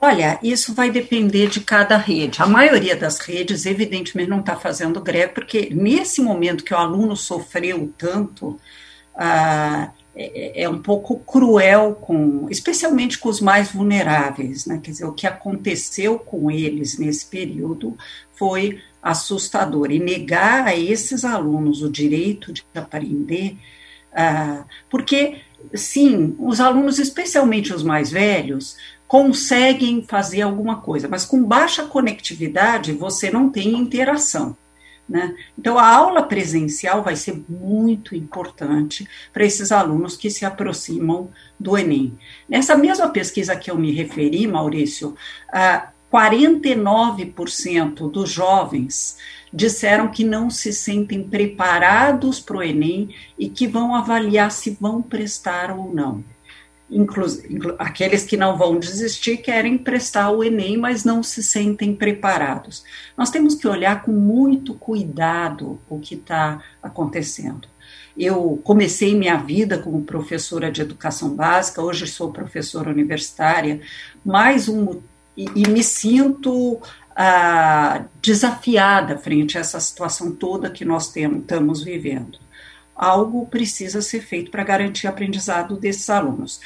Olha, 0.00 0.38
isso 0.42 0.74
vai 0.74 0.90
depender 0.90 1.48
de 1.48 1.60
cada 1.60 1.96
rede. 1.96 2.42
A 2.42 2.46
maioria 2.46 2.94
das 2.94 3.18
redes, 3.18 3.64
evidentemente, 3.64 4.28
não 4.28 4.40
está 4.40 4.54
fazendo 4.54 5.00
greve, 5.00 5.32
porque 5.32 5.70
nesse 5.72 6.20
momento 6.20 6.64
que 6.64 6.74
o 6.74 6.76
aluno 6.76 7.16
sofreu 7.16 7.92
tanto, 7.96 8.60
ah, 9.16 9.90
é, 10.14 10.62
é, 10.62 10.68
um 10.68 10.80
pouco 10.80 11.18
cruel 11.20 11.94
com, 11.94 12.46
especialmente 12.50 13.18
com 13.18 13.28
os 13.28 13.40
mais 13.40 13.70
vulneráveis, 13.70 14.66
né? 14.66 14.80
Quer 14.82 14.90
dizer, 14.90 15.04
o 15.06 15.12
que 15.12 15.26
aconteceu 15.26 16.18
com 16.18 16.50
eles 16.50 16.98
nesse 16.98 17.26
período 17.26 17.96
foi 18.34 18.80
assustador 19.02 19.90
e 19.90 19.98
negar 19.98 20.66
a 20.66 20.74
esses 20.74 21.24
alunos 21.24 21.82
o 21.82 21.90
direito 21.90 22.52
de 22.52 22.64
aprender, 22.74 23.58
ah, 24.12 24.64
porque 24.90 25.40
sim, 25.74 26.34
os 26.38 26.60
alunos, 26.60 26.98
especialmente 26.98 27.74
os 27.74 27.82
mais 27.82 28.10
velhos, 28.10 28.76
conseguem 29.06 30.02
fazer 30.02 30.42
alguma 30.42 30.80
coisa, 30.80 31.08
mas 31.08 31.24
com 31.24 31.42
baixa 31.42 31.84
conectividade 31.84 32.92
você 32.92 33.30
não 33.30 33.50
tem 33.50 33.76
interação. 33.76 34.56
Né? 35.08 35.36
Então, 35.56 35.78
a 35.78 35.88
aula 35.88 36.24
presencial 36.24 37.00
vai 37.02 37.14
ser 37.14 37.44
muito 37.48 38.16
importante 38.16 39.08
para 39.32 39.44
esses 39.44 39.70
alunos 39.70 40.16
que 40.16 40.28
se 40.28 40.44
aproximam 40.44 41.30
do 41.60 41.78
Enem. 41.78 42.18
Nessa 42.48 42.76
mesma 42.76 43.08
pesquisa 43.10 43.54
que 43.54 43.70
eu 43.70 43.78
me 43.78 43.92
referi, 43.92 44.48
Maurício, 44.48 45.14
uh, 45.50 45.94
49% 46.12 48.10
dos 48.10 48.30
jovens 48.30 49.16
disseram 49.52 50.08
que 50.08 50.24
não 50.24 50.50
se 50.50 50.72
sentem 50.72 51.22
preparados 51.22 52.40
para 52.40 52.56
o 52.56 52.62
Enem 52.62 53.14
e 53.38 53.48
que 53.48 53.68
vão 53.68 53.94
avaliar 53.94 54.50
se 54.50 54.76
vão 54.80 55.00
prestar 55.00 55.70
ou 55.70 55.94
não 55.94 56.24
aqueles 57.78 58.24
que 58.24 58.36
não 58.36 58.56
vão 58.56 58.78
desistir 58.78 59.38
querem 59.38 59.76
prestar 59.76 60.30
o 60.30 60.44
Enem, 60.44 60.76
mas 60.76 61.04
não 61.04 61.22
se 61.22 61.42
sentem 61.42 61.94
preparados. 61.94 62.84
Nós 63.16 63.30
temos 63.30 63.56
que 63.56 63.66
olhar 63.66 64.02
com 64.02 64.12
muito 64.12 64.74
cuidado 64.74 65.80
o 65.88 65.98
que 65.98 66.14
está 66.14 66.62
acontecendo. 66.82 67.68
Eu 68.16 68.60
comecei 68.62 69.14
minha 69.14 69.36
vida 69.36 69.78
como 69.78 70.02
professora 70.02 70.70
de 70.70 70.80
educação 70.80 71.34
básica, 71.34 71.82
hoje 71.82 72.06
sou 72.06 72.32
professora 72.32 72.90
universitária, 72.90 73.80
mais 74.24 74.68
um 74.68 75.00
e, 75.36 75.44
e 75.54 75.68
me 75.68 75.82
sinto 75.82 76.80
ah, 77.14 78.04
desafiada 78.22 79.18
frente 79.18 79.58
a 79.58 79.60
essa 79.60 79.78
situação 79.80 80.32
toda 80.32 80.70
que 80.70 80.84
nós 80.84 81.12
temos, 81.12 81.40
estamos 81.40 81.82
vivendo 81.82 82.45
algo 82.96 83.46
precisa 83.46 84.00
ser 84.00 84.20
feito 84.20 84.50
para 84.50 84.64
garantir 84.64 85.06
o 85.06 85.10
aprendizado 85.10 85.76
desses 85.76 86.08
alunos. 86.08 86.60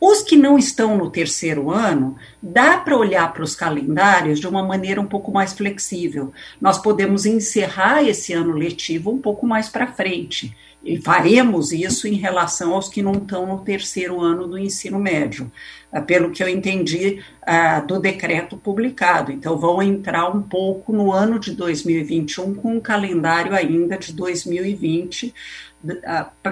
Os 0.00 0.22
que 0.22 0.34
não 0.34 0.56
estão 0.58 0.96
no 0.96 1.10
terceiro 1.10 1.70
ano, 1.70 2.16
dá 2.42 2.78
para 2.78 2.96
olhar 2.96 3.30
para 3.34 3.42
os 3.42 3.54
calendários 3.54 4.40
de 4.40 4.48
uma 4.48 4.62
maneira 4.62 4.98
um 4.98 5.06
pouco 5.06 5.30
mais 5.30 5.52
flexível. 5.52 6.32
Nós 6.58 6.78
podemos 6.78 7.26
encerrar 7.26 8.02
esse 8.02 8.32
ano 8.32 8.52
letivo 8.52 9.10
um 9.10 9.18
pouco 9.18 9.46
mais 9.46 9.68
para 9.68 9.86
frente. 9.86 10.56
E 10.82 10.96
faremos 10.98 11.72
isso 11.72 12.08
em 12.08 12.14
relação 12.14 12.72
aos 12.72 12.88
que 12.88 13.02
não 13.02 13.12
estão 13.12 13.46
no 13.46 13.58
terceiro 13.58 14.20
ano 14.20 14.46
do 14.46 14.58
ensino 14.58 14.98
médio, 14.98 15.52
ah, 15.92 16.00
pelo 16.00 16.30
que 16.30 16.42
eu 16.42 16.48
entendi 16.48 17.20
uh, 17.42 17.86
do 17.86 18.00
decreto 18.00 18.56
publicado. 18.56 19.30
Então, 19.30 19.58
vão 19.58 19.82
entrar 19.82 20.28
um 20.34 20.40
pouco 20.40 20.90
no 20.92 21.12
ano 21.12 21.38
de 21.38 21.52
2021 21.52 22.54
com 22.54 22.76
um 22.76 22.80
calendário 22.80 23.54
ainda 23.54 23.98
de 23.98 24.12
2020 24.14 25.34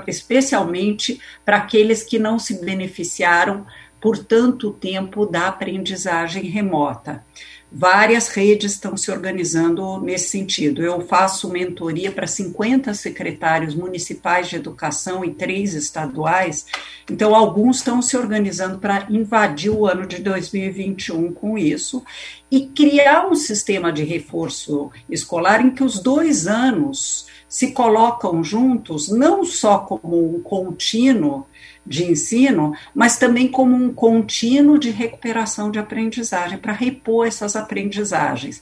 especialmente 0.07 1.21
para 1.45 1.59
aqueles 1.59 2.03
que 2.03 2.19
não 2.19 2.39
se 2.39 2.65
beneficiaram 2.65 3.67
por 4.01 4.17
tanto 4.19 4.73
tempo 4.73 5.27
da 5.27 5.49
aprendizagem 5.49 6.45
remota. 6.45 7.25
Várias 7.71 8.29
redes 8.29 8.73
estão 8.73 8.97
se 8.97 9.11
organizando 9.11 10.01
nesse 10.01 10.31
sentido. 10.31 10.83
Eu 10.83 11.03
faço 11.03 11.51
mentoria 11.51 12.11
para 12.11 12.27
50 12.27 12.95
secretários 12.95 13.75
municipais 13.75 14.49
de 14.49 14.57
educação 14.57 15.23
e 15.23 15.35
três 15.35 15.75
estaduais, 15.75 16.65
então 17.11 17.35
alguns 17.35 17.77
estão 17.77 18.01
se 18.01 18.17
organizando 18.17 18.79
para 18.79 19.07
invadir 19.11 19.71
o 19.71 19.87
ano 19.87 20.07
de 20.07 20.17
2021 20.23 21.33
com 21.35 21.59
isso 21.59 22.03
e 22.51 22.67
criar 22.69 23.29
um 23.29 23.35
sistema 23.35 23.93
de 23.93 24.03
reforço 24.03 24.91
escolar 25.11 25.61
em 25.61 25.71
que 25.71 25.85
os 25.85 25.99
dois 25.99 26.47
anos 26.47 27.27
se 27.49 27.73
colocam 27.73 28.45
juntos 28.45 29.09
não 29.09 29.45
só 29.45 29.79
como 29.79 30.37
um 30.37 30.43
contínuo 30.43 31.47
de 31.87 32.05
ensino, 32.05 32.75
mas 32.95 33.17
também 33.17 33.49
como 33.49 33.75
um 33.75 33.93
contínuo 33.93 34.79
de 34.79 34.91
recuperação 34.91 35.71
de 35.71 35.79
aprendizagem, 35.79 36.59
para 36.59 36.73
repor 36.73 37.27
essas 37.27 37.57
aprendizagens. 37.57 38.59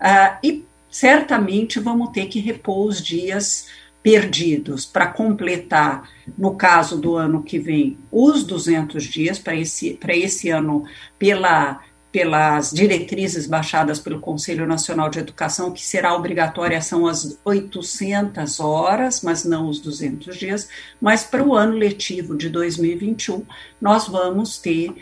Uh, 0.00 0.38
e 0.42 0.64
certamente 0.88 1.78
vamos 1.78 2.10
ter 2.10 2.26
que 2.26 2.40
repor 2.40 2.86
os 2.86 3.02
dias 3.02 3.66
perdidos 4.02 4.86
para 4.86 5.06
completar, 5.08 6.08
no 6.38 6.54
caso 6.54 6.98
do 6.98 7.16
ano 7.16 7.42
que 7.42 7.58
vem, 7.58 7.98
os 8.10 8.44
200 8.44 9.04
dias, 9.04 9.38
para 9.38 9.54
esse, 9.54 9.98
esse 10.08 10.48
ano, 10.48 10.84
pela 11.18 11.82
pelas 12.12 12.70
diretrizes 12.70 13.46
baixadas 13.46 14.00
pelo 14.00 14.20
Conselho 14.20 14.66
Nacional 14.66 15.08
de 15.08 15.20
Educação, 15.20 15.70
que 15.70 15.84
será 15.84 16.14
obrigatória 16.14 16.80
são 16.80 17.06
as 17.06 17.38
800 17.44 18.58
horas, 18.58 19.22
mas 19.22 19.44
não 19.44 19.68
os 19.68 19.80
200 19.80 20.36
dias, 20.36 20.68
mas 21.00 21.22
para 21.22 21.44
o 21.44 21.54
ano 21.54 21.74
letivo 21.74 22.36
de 22.36 22.48
2021, 22.48 23.44
nós 23.80 24.08
vamos 24.08 24.58
ter 24.58 24.92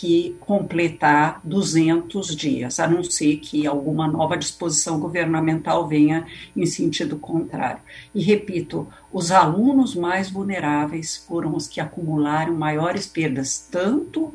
que 0.00 0.36
completar 0.38 1.40
200 1.42 2.36
dias, 2.36 2.78
a 2.78 2.86
não 2.86 3.02
ser 3.02 3.38
que 3.38 3.66
alguma 3.66 4.06
nova 4.06 4.36
disposição 4.36 5.00
governamental 5.00 5.88
venha 5.88 6.24
em 6.56 6.64
sentido 6.66 7.18
contrário. 7.18 7.80
E 8.14 8.22
repito, 8.22 8.86
os 9.12 9.32
alunos 9.32 9.96
mais 9.96 10.30
vulneráveis 10.30 11.16
foram 11.16 11.56
os 11.56 11.66
que 11.66 11.80
acumularam 11.80 12.54
maiores 12.54 13.08
perdas, 13.08 13.66
tanto 13.72 14.32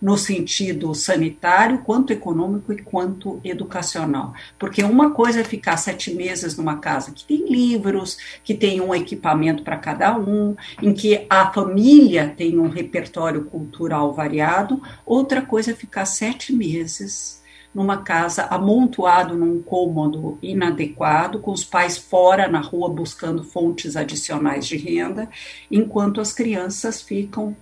no 0.00 0.16
sentido 0.16 0.94
sanitário, 0.94 1.78
quanto 1.78 2.12
econômico 2.12 2.72
e 2.72 2.82
quanto 2.82 3.40
educacional. 3.42 4.34
Porque 4.58 4.82
uma 4.82 5.10
coisa 5.10 5.40
é 5.40 5.44
ficar 5.44 5.76
sete 5.76 6.12
meses 6.14 6.56
numa 6.56 6.78
casa 6.78 7.12
que 7.12 7.24
tem 7.24 7.48
livros, 7.48 8.18
que 8.44 8.54
tem 8.54 8.80
um 8.80 8.94
equipamento 8.94 9.62
para 9.62 9.76
cada 9.76 10.16
um, 10.18 10.54
em 10.82 10.92
que 10.92 11.26
a 11.30 11.50
família 11.50 12.32
tem 12.36 12.58
um 12.58 12.68
repertório 12.68 13.44
cultural 13.44 14.12
variado, 14.12 14.82
outra 15.04 15.40
coisa 15.40 15.70
é 15.70 15.74
ficar 15.74 16.04
sete 16.04 16.52
meses 16.52 17.42
numa 17.74 17.98
casa 17.98 18.44
amontoado 18.44 19.34
num 19.34 19.62
cômodo 19.62 20.38
inadequado, 20.40 21.40
com 21.40 21.52
os 21.52 21.62
pais 21.62 21.98
fora 21.98 22.48
na 22.48 22.58
rua 22.58 22.88
buscando 22.88 23.44
fontes 23.44 23.96
adicionais 23.96 24.66
de 24.66 24.78
renda, 24.78 25.28
enquanto 25.70 26.18
as 26.18 26.32
crianças 26.32 27.02
ficam 27.02 27.54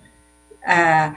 ah, 0.64 1.16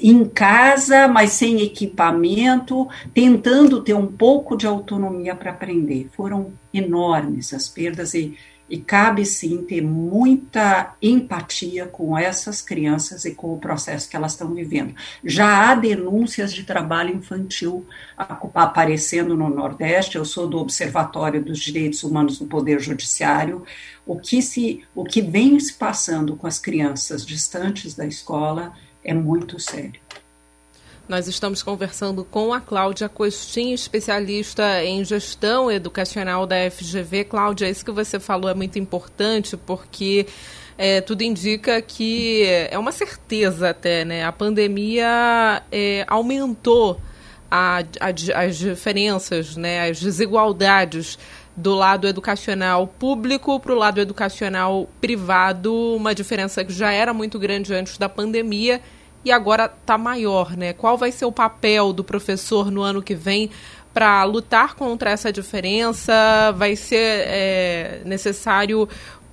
em 0.00 0.24
casa, 0.24 1.06
mas 1.08 1.32
sem 1.32 1.60
equipamento, 1.60 2.88
tentando 3.12 3.82
ter 3.82 3.94
um 3.94 4.06
pouco 4.06 4.56
de 4.56 4.66
autonomia 4.66 5.34
para 5.34 5.50
aprender. 5.50 6.08
Foram 6.16 6.52
enormes 6.72 7.52
as 7.52 7.68
perdas 7.68 8.14
e, 8.14 8.34
e 8.68 8.78
cabe 8.78 9.26
sim 9.26 9.58
ter 9.64 9.82
muita 9.82 10.94
empatia 11.02 11.84
com 11.84 12.16
essas 12.16 12.62
crianças 12.62 13.26
e 13.26 13.34
com 13.34 13.52
o 13.52 13.58
processo 13.58 14.08
que 14.08 14.16
elas 14.16 14.32
estão 14.32 14.54
vivendo. 14.54 14.94
Já 15.22 15.70
há 15.70 15.74
denúncias 15.74 16.54
de 16.54 16.64
trabalho 16.64 17.14
infantil 17.14 17.84
aparecendo 18.16 19.36
no 19.36 19.50
Nordeste. 19.50 20.16
Eu 20.16 20.24
sou 20.24 20.48
do 20.48 20.58
Observatório 20.58 21.44
dos 21.44 21.58
Direitos 21.58 22.02
Humanos 22.02 22.40
no 22.40 22.46
Poder 22.46 22.80
Judiciário. 22.80 23.64
O 24.06 24.18
que 24.18 24.40
se, 24.40 24.82
o 24.94 25.04
que 25.04 25.20
vem 25.20 25.60
se 25.60 25.74
passando 25.74 26.36
com 26.36 26.46
as 26.46 26.58
crianças 26.58 27.26
distantes 27.26 27.94
da 27.94 28.06
escola 28.06 28.72
é 29.08 29.14
muito 29.14 29.58
sério. 29.58 30.00
Nós 31.08 31.26
estamos 31.26 31.62
conversando 31.62 32.22
com 32.22 32.52
a 32.52 32.60
Cláudia 32.60 33.08
Costin, 33.08 33.72
especialista 33.72 34.84
em 34.84 35.02
gestão 35.02 35.72
educacional 35.72 36.46
da 36.46 36.70
FGV. 36.70 37.24
Cláudia, 37.24 37.70
isso 37.70 37.82
que 37.82 37.90
você 37.90 38.20
falou 38.20 38.50
é 38.50 38.54
muito 38.54 38.78
importante 38.78 39.56
porque 39.56 40.26
é, 40.76 41.00
tudo 41.00 41.22
indica 41.22 41.80
que 41.80 42.44
é 42.70 42.78
uma 42.78 42.92
certeza 42.92 43.70
até, 43.70 44.04
né? 44.04 44.22
A 44.22 44.30
pandemia 44.30 45.62
é, 45.72 46.04
aumentou 46.06 47.00
a, 47.50 47.78
a, 47.78 48.44
as 48.44 48.58
diferenças, 48.58 49.56
né? 49.56 49.88
As 49.88 49.98
desigualdades 49.98 51.18
do 51.56 51.74
lado 51.74 52.06
educacional 52.06 52.86
público 52.86 53.58
para 53.58 53.72
o 53.72 53.76
lado 53.76 53.98
educacional 53.98 54.86
privado, 55.00 55.74
uma 55.96 56.14
diferença 56.14 56.62
que 56.62 56.72
já 56.72 56.92
era 56.92 57.14
muito 57.14 57.38
grande 57.38 57.72
antes 57.74 57.96
da 57.96 58.10
pandemia 58.10 58.82
e 59.24 59.32
agora 59.32 59.72
está 59.80 59.98
maior, 59.98 60.56
né? 60.56 60.72
Qual 60.72 60.96
vai 60.96 61.12
ser 61.12 61.24
o 61.24 61.32
papel 61.32 61.92
do 61.92 62.04
professor 62.04 62.70
no 62.70 62.82
ano 62.82 63.02
que 63.02 63.14
vem 63.14 63.50
para 63.92 64.22
lutar 64.24 64.74
contra 64.74 65.10
essa 65.10 65.32
diferença? 65.32 66.12
Vai 66.56 66.76
ser 66.76 67.24
é, 67.26 68.00
necessário 68.04 68.88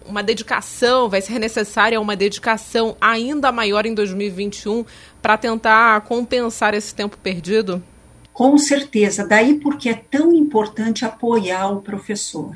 uma 0.06 0.22
dedicação, 0.22 1.10
vai 1.10 1.22
ser 1.22 1.39
necessária 1.39 2.00
uma 2.00 2.15
dedicação 2.15 2.96
ainda 3.01 3.51
maior 3.51 3.86
em 3.86 3.94
2021 3.94 4.86
para 5.22 5.38
tentar 5.38 6.01
compensar 6.01 6.74
esse 6.74 6.94
tempo 6.94 7.18
perdido? 7.18 7.82
Com 8.32 8.58
certeza, 8.58 9.25
daí 9.25 9.56
porque 9.56 9.89
é 9.89 9.94
tão 9.94 10.34
importante 10.34 11.06
apoiar 11.06 11.72
o 11.72 11.82
professor. 11.82 12.51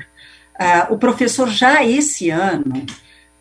Uh, 0.60 0.92
o 0.92 0.98
professor 0.98 1.48
já 1.48 1.82
esse 1.82 2.28
ano 2.28 2.84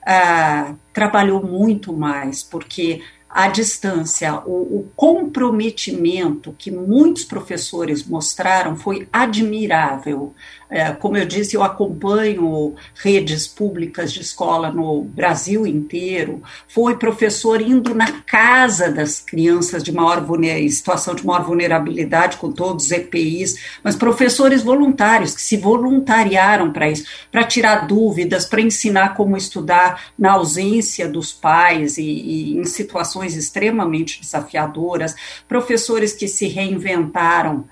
uh, 0.07 0.77
trabalhou 0.93 1.45
muito 1.45 1.91
mais, 1.91 2.41
porque 2.41 3.01
a 3.29 3.47
distância, 3.47 4.41
o, 4.45 4.79
o, 4.79 4.91
comprometimento 4.95 6.55
que 6.57 6.71
muitos 6.71 7.23
professores 7.23 8.03
mostraram 8.03 8.75
foi 8.75 9.07
admirável. 9.13 10.33
É, 10.69 10.91
como 10.91 11.17
eu 11.17 11.25
disse, 11.25 11.55
eu 11.55 11.63
acompanho 11.63 12.75
redes 12.93 13.47
públicas 13.47 14.13
de 14.13 14.21
escola 14.21 14.71
no 14.71 15.01
Brasil 15.01 15.65
inteiro. 15.65 16.43
Foi 16.67 16.95
professor 16.95 17.59
indo 17.59 17.95
na 17.95 18.21
casa 18.21 18.91
das 18.91 19.19
crianças 19.19 19.81
de 19.81 19.91
maior 19.91 20.23
situação 20.69 21.15
de 21.15 21.25
maior 21.25 21.43
vulnerabilidade, 21.43 22.37
com 22.37 22.51
todos 22.51 22.85
os 22.85 22.91
EPIs, 22.91 23.79
mas 23.83 23.95
professores 23.95 24.61
voluntários 24.61 25.33
que 25.33 25.41
se 25.41 25.57
voluntariaram 25.57 26.71
para 26.71 26.89
isso, 26.89 27.05
para 27.31 27.43
tirar 27.43 27.87
dúvidas, 27.87 28.45
para 28.45 28.61
ensinar 28.61 29.15
como 29.15 29.35
estudar 29.35 30.11
na 30.17 30.33
ausência 30.33 31.07
dos 31.07 31.33
pais 31.33 31.97
e, 31.97 32.03
e 32.03 32.57
em 32.57 32.63
situações 32.65 33.35
extremamente 33.35 34.21
desafiadoras, 34.21 35.15
professores 35.47 36.13
que 36.13 36.27
se 36.27 36.47
reinventaram 36.47 37.65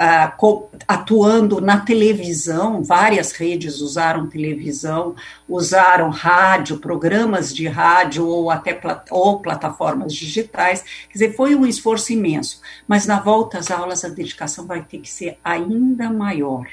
uh, 0.00 0.68
atuando 0.88 1.60
na 1.60 1.80
televisão, 1.80 2.82
várias 2.82 3.32
redes 3.32 3.80
usaram 3.80 4.28
televisão, 4.28 5.14
usaram 5.46 6.08
rádio, 6.08 6.78
programas 6.78 7.54
de 7.54 7.68
rádio 7.68 8.26
ou 8.26 8.50
até 8.50 8.72
plat 8.72 9.06
ou 9.10 9.40
plataformas 9.40 10.14
digitais. 10.14 10.82
Quer 11.08 11.12
dizer, 11.12 11.36
foi 11.36 11.54
um 11.54 11.66
esforço 11.66 12.12
imenso. 12.12 12.60
Mas 12.88 13.06
na 13.06 13.20
volta 13.20 13.58
às 13.58 13.70
aulas, 13.70 14.04
a 14.04 14.08
dedicação 14.08 14.66
vai 14.66 14.82
ter 14.82 14.98
que 14.98 15.10
ser 15.10 15.38
ainda 15.44 16.08
maior. 16.10 16.66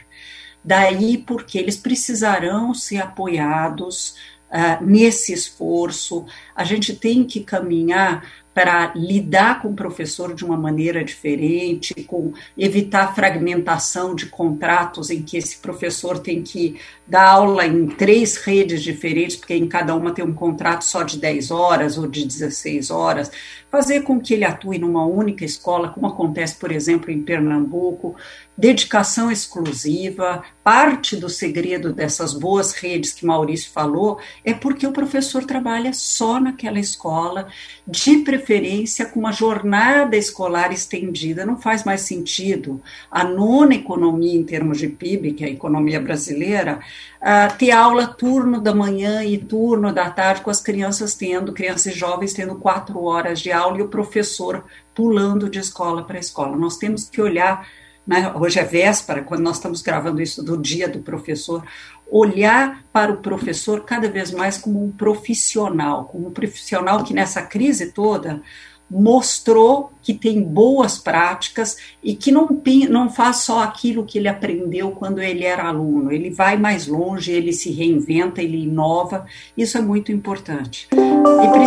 Daí 0.63 1.17
porque 1.17 1.57
eles 1.57 1.77
precisarão 1.77 2.73
ser 2.73 2.97
apoiados 2.97 4.15
uh, 4.49 4.83
nesse 4.83 5.33
esforço. 5.33 6.25
A 6.55 6.63
gente 6.63 6.95
tem 6.95 7.23
que 7.23 7.41
caminhar 7.41 8.23
para 8.57 8.91
lidar 8.95 9.61
com 9.61 9.67
o 9.67 9.75
professor 9.75 10.33
de 10.33 10.43
uma 10.43 10.57
maneira 10.57 11.03
diferente, 11.03 11.93
com 12.07 12.33
evitar 12.57 13.13
fragmentação 13.13 14.15
de 14.15 14.25
contratos 14.25 15.11
em 15.11 15.21
que 15.21 15.37
esse 15.37 15.59
professor 15.59 16.17
tem 16.17 16.41
que 16.41 16.75
dar 17.05 17.29
aula 17.29 17.67
em 17.67 17.85
três 17.85 18.37
redes 18.37 18.81
diferentes, 18.81 19.35
porque 19.35 19.53
em 19.53 19.67
cada 19.67 19.93
uma 19.93 20.11
tem 20.11 20.25
um 20.25 20.33
contrato 20.33 20.85
só 20.85 21.03
de 21.03 21.19
10 21.19 21.51
horas 21.51 21.99
ou 21.99 22.07
de 22.07 22.25
16 22.25 22.89
horas, 22.89 23.31
fazer 23.71 24.01
com 24.01 24.19
que 24.19 24.33
ele 24.33 24.45
atue 24.45 24.79
numa 24.79 25.05
única 25.05 25.43
escola, 25.43 25.89
como 25.89 26.07
acontece, 26.07 26.55
por 26.55 26.71
exemplo, 26.71 27.11
em 27.11 27.21
Pernambuco, 27.21 28.15
dedicação 28.57 29.31
exclusiva. 29.31 30.43
Parte 30.63 31.15
do 31.15 31.29
segredo 31.29 31.93
dessas 31.93 32.33
boas 32.33 32.73
redes 32.73 33.13
que 33.13 33.25
Maurício 33.25 33.71
falou 33.71 34.19
é 34.43 34.53
porque 34.53 34.85
o 34.85 34.91
professor 34.91 35.45
trabalha 35.45 35.93
só 35.93 36.39
naquela 36.39 36.79
escola, 36.79 37.47
de 37.87 38.17
preferência 38.17 39.05
com 39.05 39.19
uma 39.19 39.31
jornada 39.31 40.17
escolar 40.17 40.73
estendida. 40.73 41.45
Não 41.45 41.57
faz 41.57 41.83
mais 41.83 42.01
sentido 42.01 42.81
a 43.09 43.23
nona 43.23 43.75
economia 43.75 44.35
em 44.35 44.43
termos 44.43 44.77
de 44.77 44.87
PIB, 44.87 45.33
que 45.33 45.43
é 45.43 45.47
a 45.47 45.51
economia 45.51 46.01
brasileira, 46.01 46.79
uh, 47.21 47.57
ter 47.57 47.71
aula 47.71 48.07
turno 48.07 48.59
da 48.59 48.73
manhã 48.73 49.23
e 49.23 49.37
turno 49.37 49.93
da 49.93 50.09
tarde, 50.09 50.41
com 50.41 50.49
as 50.49 50.59
crianças 50.59 51.15
tendo, 51.15 51.53
crianças 51.53 51.93
e 51.93 51.97
jovens 51.97 52.33
tendo 52.33 52.55
quatro 52.55 53.03
horas 53.03 53.39
de 53.39 53.51
aula 53.57 53.79
e 53.79 53.81
o 53.81 53.87
professor 53.87 54.63
pulando 54.93 55.49
de 55.49 55.59
escola 55.59 56.03
para 56.03 56.19
escola. 56.19 56.55
Nós 56.55 56.77
temos 56.77 57.09
que 57.09 57.21
olhar, 57.21 57.67
né, 58.05 58.31
hoje 58.35 58.59
é 58.59 58.63
véspera, 58.63 59.23
quando 59.23 59.41
nós 59.41 59.57
estamos 59.57 59.81
gravando 59.81 60.21
isso 60.21 60.43
do 60.43 60.57
dia 60.57 60.87
do 60.87 60.99
professor, 60.99 61.63
olhar 62.09 62.83
para 62.91 63.11
o 63.11 63.17
professor 63.17 63.83
cada 63.83 64.09
vez 64.09 64.31
mais 64.31 64.57
como 64.57 64.83
um 64.83 64.91
profissional, 64.91 66.05
como 66.05 66.27
um 66.27 66.31
profissional 66.31 67.03
que 67.03 67.13
nessa 67.13 67.41
crise 67.41 67.91
toda 67.91 68.41
mostrou 68.89 69.91
que 70.01 70.13
tem 70.13 70.41
boas 70.41 70.97
práticas 70.97 71.77
e 72.01 72.15
que 72.15 72.31
não, 72.31 72.47
não 72.89 73.09
faz 73.09 73.37
só 73.37 73.61
aquilo 73.61 74.05
que 74.05 74.17
ele 74.17 74.29
aprendeu 74.29 74.91
quando 74.91 75.21
ele 75.21 75.43
era 75.43 75.67
aluno, 75.67 76.11
ele 76.11 76.29
vai 76.29 76.57
mais 76.57 76.87
longe, 76.87 77.31
ele 77.31 77.51
se 77.51 77.71
reinventa, 77.71 78.41
ele 78.41 78.63
inova, 78.63 79.25
isso 79.57 79.77
é 79.77 79.81
muito 79.81 80.11
importante. 80.11 80.87
E, 80.91 81.51
pre 81.51 81.65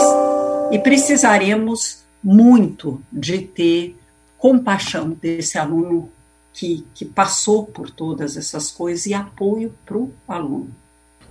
e 0.73 0.79
precisaremos 0.79 2.05
muito 2.23 3.03
de 3.13 3.43
ter 3.43 3.97
compaixão 4.39 5.11
desse 5.11 5.59
aluno 5.59 6.11
que, 6.53 6.87
que 6.95 7.05
passou 7.05 7.67
por 7.67 7.91
todas 7.91 8.37
essas 8.37 8.71
coisas 8.71 9.07
e 9.07 9.15
apoio 9.15 9.75
para 9.85 9.99
o 9.99 10.11
aluno. 10.27 10.75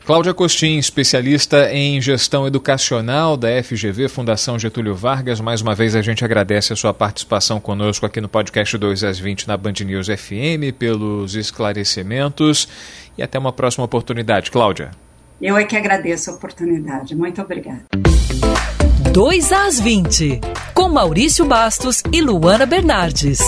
Cláudia 0.10 0.34
Costin, 0.34 0.80
especialista 0.80 1.72
em 1.72 2.02
gestão 2.02 2.48
educacional 2.48 3.38
da 3.38 3.48
FGV, 3.62 4.08
Fundação 4.08 4.58
Getúlio 4.58 4.96
Vargas. 4.96 5.40
Mais 5.40 5.62
uma 5.62 5.76
vez 5.76 5.96
a 5.96 6.02
gente 6.02 6.26
agradece 6.26 6.74
a 6.74 6.76
sua 6.76 6.92
participação 6.92 7.60
conosco 7.60 8.08
aqui 8.08 8.20
no 8.20 8.28
podcast 8.28 8.76
2 8.76 9.04
às 9.04 9.20
20 9.20 9.48
na 9.48 9.56
Band 9.56 9.74
News 9.86 10.08
FM, 10.08 10.74
pelos 10.80 11.36
esclarecimentos 11.36 12.68
e 13.20 13.22
até 13.22 13.38
uma 13.38 13.54
próxima 13.54 13.86
oportunidade. 13.86 14.50
Cláudia. 14.50 14.90
Eu 15.40 15.56
é 15.56 15.64
que 15.64 15.78
agradeço 15.78 16.32
a 16.32 16.34
oportunidade. 16.34 17.16
Muito 17.16 17.40
obrigada. 17.44 17.86
2 19.14 19.52
às 19.52 19.80
20, 19.80 20.42
com 20.74 20.90
Maurício 20.90 21.46
Bastos 21.46 22.02
e 22.12 22.20
Luana 22.20 22.66
Bernardes. 22.66 23.42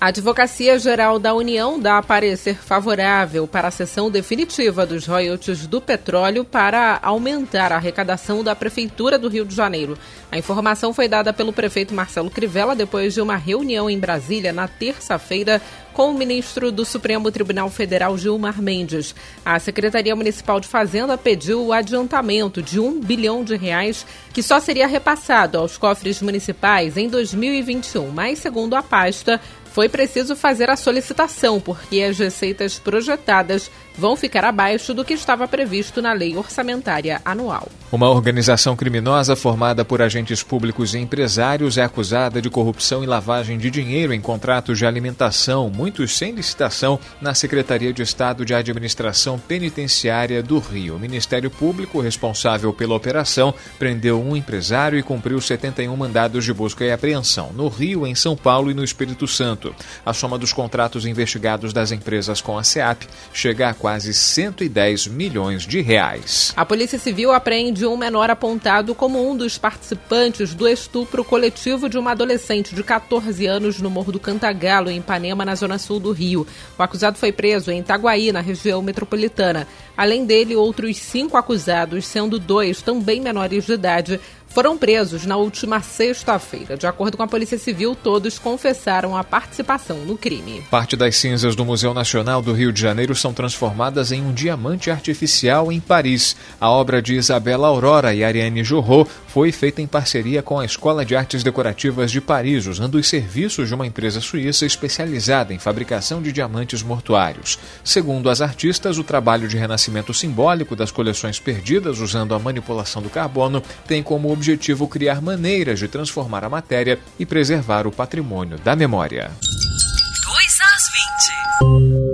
A 0.00 0.08
Advocacia 0.08 0.78
Geral 0.78 1.18
da 1.18 1.34
União 1.34 1.76
dá 1.76 2.00
parecer 2.00 2.54
favorável 2.54 3.48
para 3.48 3.66
a 3.66 3.70
sessão 3.72 4.08
definitiva 4.08 4.86
dos 4.86 5.04
royalties 5.04 5.66
do 5.66 5.80
petróleo 5.80 6.44
para 6.44 7.00
aumentar 7.02 7.72
a 7.72 7.76
arrecadação 7.76 8.44
da 8.44 8.54
Prefeitura 8.54 9.18
do 9.18 9.28
Rio 9.28 9.44
de 9.44 9.56
Janeiro. 9.56 9.98
A 10.30 10.38
informação 10.38 10.94
foi 10.94 11.08
dada 11.08 11.32
pelo 11.32 11.52
prefeito 11.52 11.94
Marcelo 11.94 12.30
Crivella 12.30 12.76
depois 12.76 13.12
de 13.12 13.20
uma 13.20 13.34
reunião 13.34 13.90
em 13.90 13.98
Brasília 13.98 14.52
na 14.52 14.68
terça-feira 14.68 15.60
com 15.92 16.12
o 16.12 16.14
ministro 16.16 16.70
do 16.70 16.84
Supremo 16.84 17.28
Tribunal 17.32 17.68
Federal, 17.68 18.16
Gilmar 18.16 18.62
Mendes. 18.62 19.16
A 19.44 19.58
Secretaria 19.58 20.14
Municipal 20.14 20.60
de 20.60 20.68
Fazenda 20.68 21.18
pediu 21.18 21.66
o 21.66 21.72
adiantamento 21.72 22.62
de 22.62 22.78
um 22.78 23.00
bilhão 23.00 23.42
de 23.42 23.56
reais 23.56 24.06
que 24.32 24.44
só 24.44 24.60
seria 24.60 24.86
repassado 24.86 25.58
aos 25.58 25.76
cofres 25.76 26.22
municipais 26.22 26.96
em 26.96 27.08
2021, 27.08 28.12
mas, 28.12 28.38
segundo 28.38 28.76
a 28.76 28.82
pasta, 28.82 29.40
foi 29.78 29.88
preciso 29.88 30.34
fazer 30.34 30.68
a 30.70 30.74
solicitação, 30.74 31.60
porque 31.60 32.02
as 32.02 32.18
receitas 32.18 32.80
projetadas 32.80 33.70
vão 33.98 34.16
ficar 34.16 34.44
abaixo 34.44 34.94
do 34.94 35.04
que 35.04 35.12
estava 35.12 35.48
previsto 35.48 36.00
na 36.00 36.12
lei 36.12 36.36
orçamentária 36.36 37.20
anual. 37.24 37.68
Uma 37.90 38.08
organização 38.08 38.76
criminosa 38.76 39.34
formada 39.34 39.84
por 39.84 40.00
agentes 40.00 40.42
públicos 40.42 40.94
e 40.94 40.98
empresários 40.98 41.76
é 41.76 41.82
acusada 41.82 42.40
de 42.40 42.48
corrupção 42.48 43.02
e 43.02 43.06
lavagem 43.06 43.58
de 43.58 43.70
dinheiro 43.70 44.12
em 44.12 44.20
contratos 44.20 44.78
de 44.78 44.86
alimentação, 44.86 45.70
muitos 45.74 46.16
sem 46.16 46.32
licitação, 46.32 47.00
na 47.20 47.34
Secretaria 47.34 47.92
de 47.92 48.02
Estado 48.02 48.44
de 48.44 48.54
Administração 48.54 49.38
Penitenciária 49.38 50.42
do 50.42 50.58
Rio. 50.58 50.96
O 50.96 50.98
Ministério 50.98 51.50
Público, 51.50 52.00
responsável 52.00 52.72
pela 52.72 52.94
operação, 52.94 53.54
prendeu 53.78 54.22
um 54.22 54.36
empresário 54.36 54.98
e 54.98 55.02
cumpriu 55.02 55.40
71 55.40 55.96
mandados 55.96 56.44
de 56.44 56.52
busca 56.52 56.84
e 56.84 56.92
apreensão 56.92 57.50
no 57.54 57.68
Rio, 57.68 58.06
em 58.06 58.14
São 58.14 58.36
Paulo 58.36 58.70
e 58.70 58.74
no 58.74 58.84
Espírito 58.84 59.26
Santo. 59.26 59.74
A 60.04 60.12
soma 60.12 60.38
dos 60.38 60.52
contratos 60.52 61.06
investigados 61.06 61.72
das 61.72 61.90
empresas 61.90 62.40
com 62.40 62.58
a 62.58 62.62
SEAP 62.62 63.04
chega 63.32 63.70
a 63.70 63.74
quase 63.88 64.12
110 64.12 65.06
milhões 65.06 65.66
de 65.66 65.80
reais. 65.80 66.52
A 66.54 66.66
Polícia 66.66 66.98
Civil 66.98 67.32
apreende 67.32 67.86
um 67.86 67.96
menor 67.96 68.28
apontado 68.28 68.94
como 68.94 69.26
um 69.26 69.34
dos 69.34 69.56
participantes 69.56 70.52
do 70.52 70.68
estupro 70.68 71.24
coletivo 71.24 71.88
de 71.88 71.96
uma 71.96 72.10
adolescente 72.10 72.74
de 72.74 72.82
14 72.82 73.46
anos 73.46 73.80
no 73.80 73.88
Morro 73.88 74.12
do 74.12 74.20
Cantagalo, 74.20 74.90
em 74.90 74.98
Ipanema, 74.98 75.42
na 75.42 75.54
zona 75.54 75.78
sul 75.78 75.98
do 75.98 76.12
Rio. 76.12 76.46
O 76.78 76.82
acusado 76.82 77.16
foi 77.16 77.32
preso 77.32 77.70
em 77.70 77.80
Itaguaí, 77.80 78.30
na 78.30 78.42
região 78.42 78.82
metropolitana. 78.82 79.66
Além 79.96 80.26
dele, 80.26 80.54
outros 80.54 80.98
cinco 80.98 81.38
acusados, 81.38 82.06
sendo 82.06 82.38
dois 82.38 82.82
também 82.82 83.22
menores 83.22 83.64
de 83.64 83.72
idade, 83.72 84.20
foram 84.48 84.76
presos 84.76 85.24
na 85.24 85.36
última 85.36 85.80
sexta-feira. 85.80 86.76
De 86.76 86.86
acordo 86.86 87.16
com 87.16 87.22
a 87.22 87.28
Polícia 87.28 87.58
Civil, 87.58 87.94
todos 87.94 88.38
confessaram 88.38 89.16
a 89.16 89.22
participação 89.22 89.98
no 89.98 90.16
crime. 90.16 90.62
Parte 90.70 90.96
das 90.96 91.16
cinzas 91.16 91.54
do 91.54 91.64
Museu 91.64 91.94
Nacional 91.94 92.42
do 92.42 92.52
Rio 92.52 92.72
de 92.72 92.80
Janeiro 92.80 93.14
são 93.14 93.32
transformadas 93.32 94.12
em 94.12 94.22
um 94.22 94.32
diamante 94.32 94.90
artificial 94.90 95.70
em 95.70 95.80
Paris. 95.80 96.36
A 96.60 96.70
obra 96.70 97.00
de 97.00 97.14
Isabela 97.14 97.68
Aurora 97.68 98.14
e 98.14 98.24
Ariane 98.24 98.64
Jorro 98.64 99.06
foi 99.28 99.52
feita 99.52 99.82
em 99.82 99.86
parceria 99.86 100.42
com 100.42 100.58
a 100.58 100.64
Escola 100.64 101.04
de 101.04 101.14
Artes 101.14 101.42
Decorativas 101.42 102.10
de 102.10 102.20
Paris, 102.20 102.66
usando 102.66 102.96
os 102.96 103.08
serviços 103.08 103.68
de 103.68 103.74
uma 103.74 103.86
empresa 103.86 104.20
suíça 104.20 104.66
especializada 104.66 105.52
em 105.52 105.58
fabricação 105.58 106.22
de 106.22 106.32
diamantes 106.32 106.82
mortuários. 106.82 107.58
Segundo 107.84 108.30
as 108.30 108.40
artistas, 108.40 108.98
o 108.98 109.04
trabalho 109.04 109.46
de 109.46 109.56
renascimento 109.56 110.12
simbólico 110.14 110.74
das 110.74 110.90
coleções 110.90 111.38
perdidas 111.38 112.00
usando 112.00 112.34
a 112.34 112.38
manipulação 112.38 113.02
do 113.02 113.10
carbono 113.10 113.62
tem 113.86 114.02
como 114.02 114.28
objetivo 114.38 114.86
criar 114.86 115.20
maneiras 115.20 115.80
de 115.80 115.88
transformar 115.88 116.44
a 116.44 116.48
matéria 116.48 116.98
e 117.18 117.26
preservar 117.26 117.88
o 117.88 117.92
patrimônio 117.92 118.56
da 118.58 118.76
memória. 118.76 119.32
2 119.42 120.60
às 120.60 121.98
20 122.02 122.07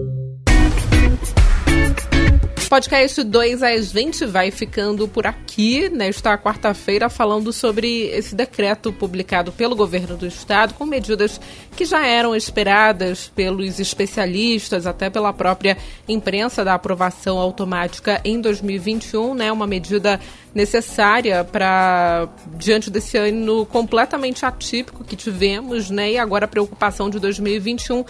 podcast 2.75 3.23
2 3.23 3.63
às 3.63 3.93
20 3.93 4.27
vai 4.27 4.51
ficando 4.51 5.07
por 5.07 5.29
aqui 5.29 5.89
nesta 5.91 6.37
quarta-feira 6.37 7.09
falando 7.09 7.53
sobre 7.53 8.07
esse 8.09 8.35
decreto 8.35 8.93
publicado 8.93 9.53
pelo 9.53 9.77
governo 9.77 10.17
do 10.17 10.27
estado 10.27 10.75
com 10.75 10.85
medidas 10.85 11.41
que 11.77 11.85
já 11.85 12.05
eram 12.05 12.35
esperadas 12.35 13.29
pelos 13.29 13.79
especialistas, 13.79 14.89
até 14.89 15.09
pela 15.09 15.33
própria 15.33 15.79
imprensa 16.09 16.65
da 16.65 16.75
aprovação 16.75 17.39
automática 17.39 18.21
em 18.25 18.41
2021, 18.41 19.35
né? 19.35 19.53
Uma 19.53 19.69
medida 19.69 20.19
necessária 20.53 21.45
para 21.45 22.29
diante 22.57 22.91
desse 22.91 23.17
ano 23.17 23.65
completamente 23.67 24.45
atípico 24.45 25.05
que 25.05 25.15
tivemos, 25.15 25.91
né? 25.91 26.13
E 26.13 26.19
agora 26.19 26.47
a 26.47 26.49
preocupação 26.49 27.09
de 27.09 27.21
2021 27.21 28.05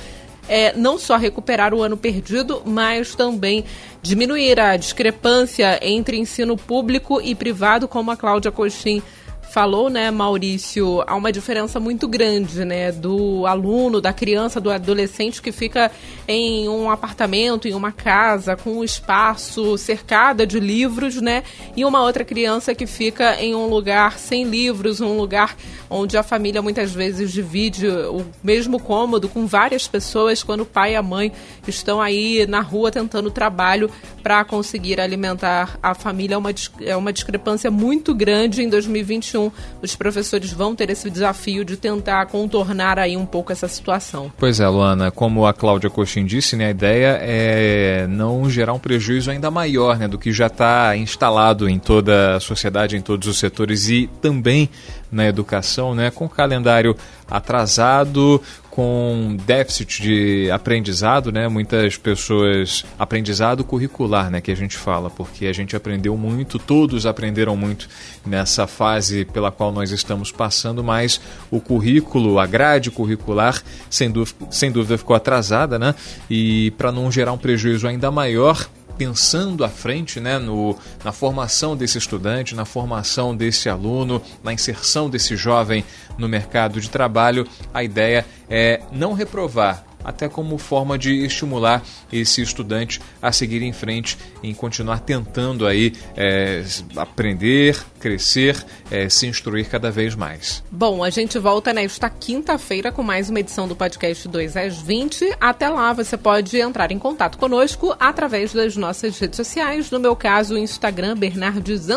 é 0.48 0.72
não 0.76 0.98
só 0.98 1.16
recuperar 1.16 1.72
o 1.72 1.83
ano 1.83 1.96
perdido, 1.96 2.62
mas 2.64 3.14
também 3.14 3.64
diminuir 4.02 4.61
a 4.61 4.76
discrepância 4.76 5.78
entre 5.83 6.18
ensino 6.18 6.57
público 6.57 7.20
e 7.20 7.35
privado, 7.35 7.88
como 7.88 8.11
a 8.11 8.16
Cláudia 8.16 8.52
Coxim 8.52 9.02
falou, 9.50 9.88
né, 9.88 10.11
Maurício, 10.11 11.02
há 11.07 11.14
uma 11.14 11.30
diferença 11.30 11.78
muito 11.78 12.09
grande, 12.09 12.64
né, 12.64 12.90
do 12.90 13.46
aluno, 13.46 14.00
da 14.00 14.12
criança, 14.12 14.61
do 14.61 14.70
adolescente 14.70 15.40
que 15.40 15.52
fica 15.52 15.90
em 16.26 16.68
um 16.68 16.90
apartamento, 16.90 17.68
em 17.68 17.74
uma 17.74 17.92
casa, 17.92 18.57
com 18.57 18.78
um 18.78 18.85
espaço 18.85 19.78
cercada 19.78 20.46
de 20.46 20.59
livros, 20.59 21.20
né, 21.20 21.44
e 21.76 21.85
uma 21.85 22.02
outra 22.02 22.24
criança 22.24 22.74
que 22.74 22.87
fica 22.87 23.40
em 23.40 23.54
um 23.54 23.66
lugar 23.66 24.18
sem 24.18 24.44
livros, 24.44 25.00
um 25.00 25.16
lugar 25.16 25.57
onde 25.88 26.16
a 26.16 26.22
família 26.22 26.61
muitas 26.61 26.92
vezes 26.92 27.33
divide 27.33 27.87
o 27.87 28.24
mesmo 28.42 28.80
cômodo 28.80 29.28
com 29.28 29.46
várias 29.46 29.87
pessoas 29.87 30.42
quando 30.42 30.62
o 30.62 30.66
pai 30.66 30.94
e 30.94 30.96
a 30.96 31.02
mãe 31.02 31.30
estão 31.68 32.00
aí 32.00 32.46
na 32.46 32.61
rua 32.61 32.90
tentando 32.90 33.30
trabalho 33.30 33.88
para 34.22 34.44
conseguir 34.44 35.00
alimentar 35.00 35.78
a 35.83 35.94
família. 35.94 36.35
É 36.35 36.38
uma, 36.38 36.50
é 36.80 36.96
uma 36.96 37.12
discrepância 37.12 37.70
muito 37.70 38.14
grande 38.14 38.62
em 38.62 38.68
2021 38.68 39.34
então, 39.35 39.53
os 39.83 39.97
professores 39.97 40.53
vão 40.53 40.77
ter 40.77 40.90
esse 40.90 41.11
desafio 41.11 41.64
de 41.64 41.77
tentar 41.77 42.27
contornar 42.27 43.01
aí 43.01 43.16
um 43.16 43.27
pouco 43.27 43.51
essa 43.51 43.66
situação. 43.66 44.31
Pois 44.38 44.61
é, 44.61 44.68
Luana, 44.68 45.11
como 45.11 45.44
a 45.44 45.53
Cláudia 45.53 45.90
Coxin 45.90 46.25
disse, 46.25 46.55
né, 46.55 46.66
a 46.66 46.70
ideia 46.70 47.18
é 47.20 48.07
não 48.09 48.49
gerar 48.49 48.75
um 48.75 48.79
prejuízo 48.79 49.33
ainda 49.33 49.51
maior 49.51 49.99
né, 49.99 50.07
do 50.07 50.18
que 50.18 50.31
já 50.31 50.47
está 50.47 50.97
instalado 50.97 51.68
em 51.68 51.81
toda 51.81 52.37
a 52.37 52.40
sociedade, 52.40 52.97
em 52.97 53.01
todos 53.01 53.27
os 53.27 53.37
setores 53.37 53.88
e 53.88 54.09
também 54.23 54.70
na 55.11 55.27
educação, 55.27 55.97
né, 55.97 56.12
com 56.12 56.27
o 56.27 56.29
calendário 56.29 56.97
atrasado, 57.29 58.40
com 58.74 59.37
déficit 59.46 60.02
de 60.02 60.50
aprendizado, 60.50 61.30
né? 61.30 61.46
Muitas 61.46 61.96
pessoas 61.96 62.84
aprendizado 62.98 63.62
curricular, 63.62 64.32
né, 64.32 64.40
que 64.40 64.50
a 64.50 64.56
gente 64.56 64.76
fala, 64.76 65.08
porque 65.08 65.46
a 65.46 65.52
gente 65.52 65.76
aprendeu 65.76 66.16
muito, 66.16 66.58
todos 66.58 67.06
aprenderam 67.06 67.56
muito 67.56 67.88
nessa 68.26 68.66
fase 68.66 69.24
pela 69.26 69.52
qual 69.52 69.70
nós 69.70 69.92
estamos 69.92 70.32
passando, 70.32 70.82
mas 70.82 71.20
o 71.52 71.60
currículo, 71.60 72.40
a 72.40 72.46
grade 72.46 72.90
curricular, 72.90 73.62
sem 73.88 74.10
dúvida, 74.10 74.46
sem 74.50 74.72
dúvida 74.72 74.98
ficou 74.98 75.14
atrasada, 75.14 75.78
né? 75.78 75.94
E 76.28 76.72
para 76.72 76.90
não 76.90 77.12
gerar 77.12 77.32
um 77.32 77.38
prejuízo 77.38 77.87
ainda 77.87 78.10
maior, 78.10 78.68
pensando 78.96 79.64
à 79.64 79.68
frente 79.68 80.20
né, 80.20 80.38
no, 80.38 80.76
na 81.04 81.12
formação 81.12 81.76
desse 81.76 81.98
estudante, 81.98 82.54
na 82.54 82.64
formação 82.64 83.37
desse 83.37 83.68
aluno, 83.68 84.22
na 84.42 84.52
inserção 84.52 85.11
desse 85.11 85.37
jovem 85.37 85.85
no 86.16 86.28
mercado 86.28 86.80
de 86.80 86.88
trabalho, 86.88 87.46
a 87.72 87.83
ideia 87.83 88.24
é 88.48 88.80
não 88.92 89.12
reprovar 89.12 89.85
até 90.04 90.28
como 90.28 90.58
forma 90.58 90.98
de 90.98 91.24
estimular 91.24 91.82
esse 92.12 92.42
estudante 92.42 93.00
a 93.20 93.32
seguir 93.32 93.62
em 93.62 93.72
frente 93.72 94.18
em 94.42 94.52
continuar 94.54 95.00
tentando 95.00 95.66
aí 95.66 95.92
é, 96.16 96.62
aprender, 96.96 97.82
crescer, 97.98 98.64
é, 98.90 99.08
se 99.08 99.26
instruir 99.26 99.68
cada 99.68 99.90
vez 99.90 100.14
mais. 100.14 100.62
Bom, 100.70 101.02
a 101.02 101.10
gente 101.10 101.38
volta 101.38 101.72
nesta 101.72 102.10
quinta-feira 102.10 102.92
com 102.92 103.02
mais 103.02 103.30
uma 103.30 103.40
edição 103.40 103.66
do 103.66 103.74
podcast 103.74 104.28
2 104.28 104.56
às 104.56 104.76
20. 104.80 105.36
Até 105.40 105.68
lá 105.68 105.92
você 105.92 106.16
pode 106.16 106.58
entrar 106.58 106.92
em 106.92 106.98
contato 106.98 107.38
conosco 107.38 107.96
através 107.98 108.52
das 108.52 108.76
nossas 108.76 109.18
redes 109.18 109.36
sociais, 109.36 109.90
no 109.90 109.98
meu 109.98 110.14
caso, 110.14 110.54
o 110.54 110.58
Instagram 110.58 111.16
Bernardes 111.16 111.88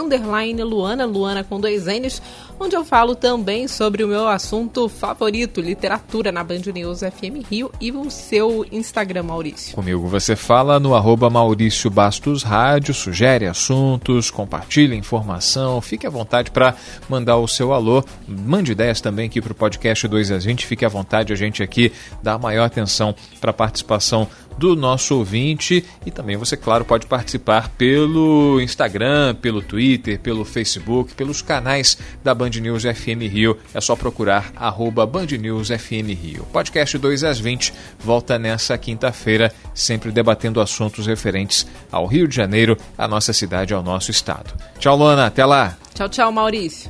Luana, 0.63 1.05
Luana 1.05 1.43
com 1.43 1.59
dois 1.59 1.85
N's, 1.85 2.21
onde 2.59 2.75
eu 2.75 2.83
falo 2.83 3.15
também 3.15 3.67
sobre 3.67 4.03
o 4.03 4.07
meu 4.07 4.27
assunto 4.27 4.89
favorito, 4.89 5.61
literatura 5.61 6.31
na 6.31 6.43
Band 6.43 6.61
News 6.73 6.99
FM 6.99 7.47
Rio 7.49 7.71
e 7.79 7.91
o 7.91 8.09
seu 8.09 8.65
Instagram, 8.71 9.23
Maurício. 9.23 9.75
Comigo 9.75 10.07
você 10.07 10.35
fala 10.35 10.79
no 10.79 10.95
arroba 10.95 11.29
Maurício 11.29 11.89
Bastos 11.89 12.43
Rádio, 12.43 12.93
sugere 12.93 13.45
assuntos, 13.45 14.31
compartilha 14.31 14.95
informação, 14.95 15.79
fique 15.81 16.07
à 16.07 16.09
vontade 16.09 16.51
para 16.51 16.75
mandar 17.07 17.37
o 17.37 17.47
seu 17.47 17.73
alô, 17.73 18.03
mande 18.27 18.71
ideias 18.71 19.01
também 19.01 19.27
aqui 19.27 19.41
para 19.41 19.51
o 19.51 19.55
podcast 19.55 20.07
2 20.07 20.31
às 20.31 20.45
20, 20.45 20.65
fique 20.65 20.85
à 20.85 20.89
vontade, 20.89 21.33
a 21.33 21.35
gente 21.35 21.61
aqui 21.61 21.91
dá 22.23 22.37
maior 22.37 22.65
atenção 22.65 23.13
para 23.39 23.51
a 23.51 23.53
participação 23.53 24.27
do 24.57 24.75
nosso 24.75 25.15
ouvinte 25.15 25.85
e 26.05 26.11
também 26.11 26.35
você, 26.35 26.57
claro, 26.57 26.83
pode 26.83 27.05
participar 27.05 27.69
pelo 27.69 28.59
Instagram, 28.59 29.35
pelo 29.35 29.61
Twitter, 29.61 30.19
pelo 30.19 30.43
Facebook, 30.43 31.13
pelos 31.13 31.41
canais 31.41 31.97
da 32.23 32.33
Band 32.33 32.46
News 32.55 32.83
FM 32.83 33.21
Rio. 33.31 33.57
É 33.73 33.81
só 33.81 33.95
procurar 33.95 34.51
arroba 34.55 35.05
Band 35.05 35.27
News 35.39 35.69
FM 35.69 36.09
Rio. 36.19 36.43
Podcast 36.51 36.97
2 36.97 37.23
às 37.23 37.39
20 37.39 37.73
volta 37.99 38.39
nessa 38.39 38.77
quinta-feira, 38.77 39.53
sempre 39.73 40.11
debatendo 40.11 40.61
assuntos 40.61 41.07
referentes 41.07 41.67
ao 41.91 42.05
Rio 42.05 42.27
de 42.27 42.35
Janeiro, 42.35 42.77
à 42.97 43.07
nossa 43.07 43.33
cidade, 43.33 43.73
ao 43.73 43.83
nosso 43.83 44.11
estado. 44.11 44.53
Tchau, 44.79 44.95
Luana. 44.95 45.27
Até 45.27 45.45
lá. 45.45 45.77
Tchau, 45.93 46.09
tchau, 46.09 46.31
Maurício. 46.31 46.89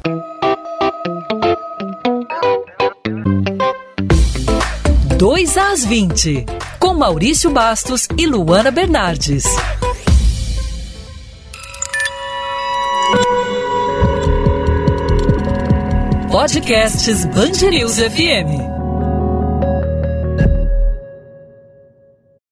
2 5.17 5.57
às 5.57 5.83
20, 5.83 6.45
com 6.79 6.93
Maurício 6.93 7.49
Bastos 7.49 8.07
e 8.17 8.27
Luana 8.27 8.69
Bernardes. 8.69 9.45
Podcasts 16.47 17.25
News 17.71 17.99
FM. 17.99 18.76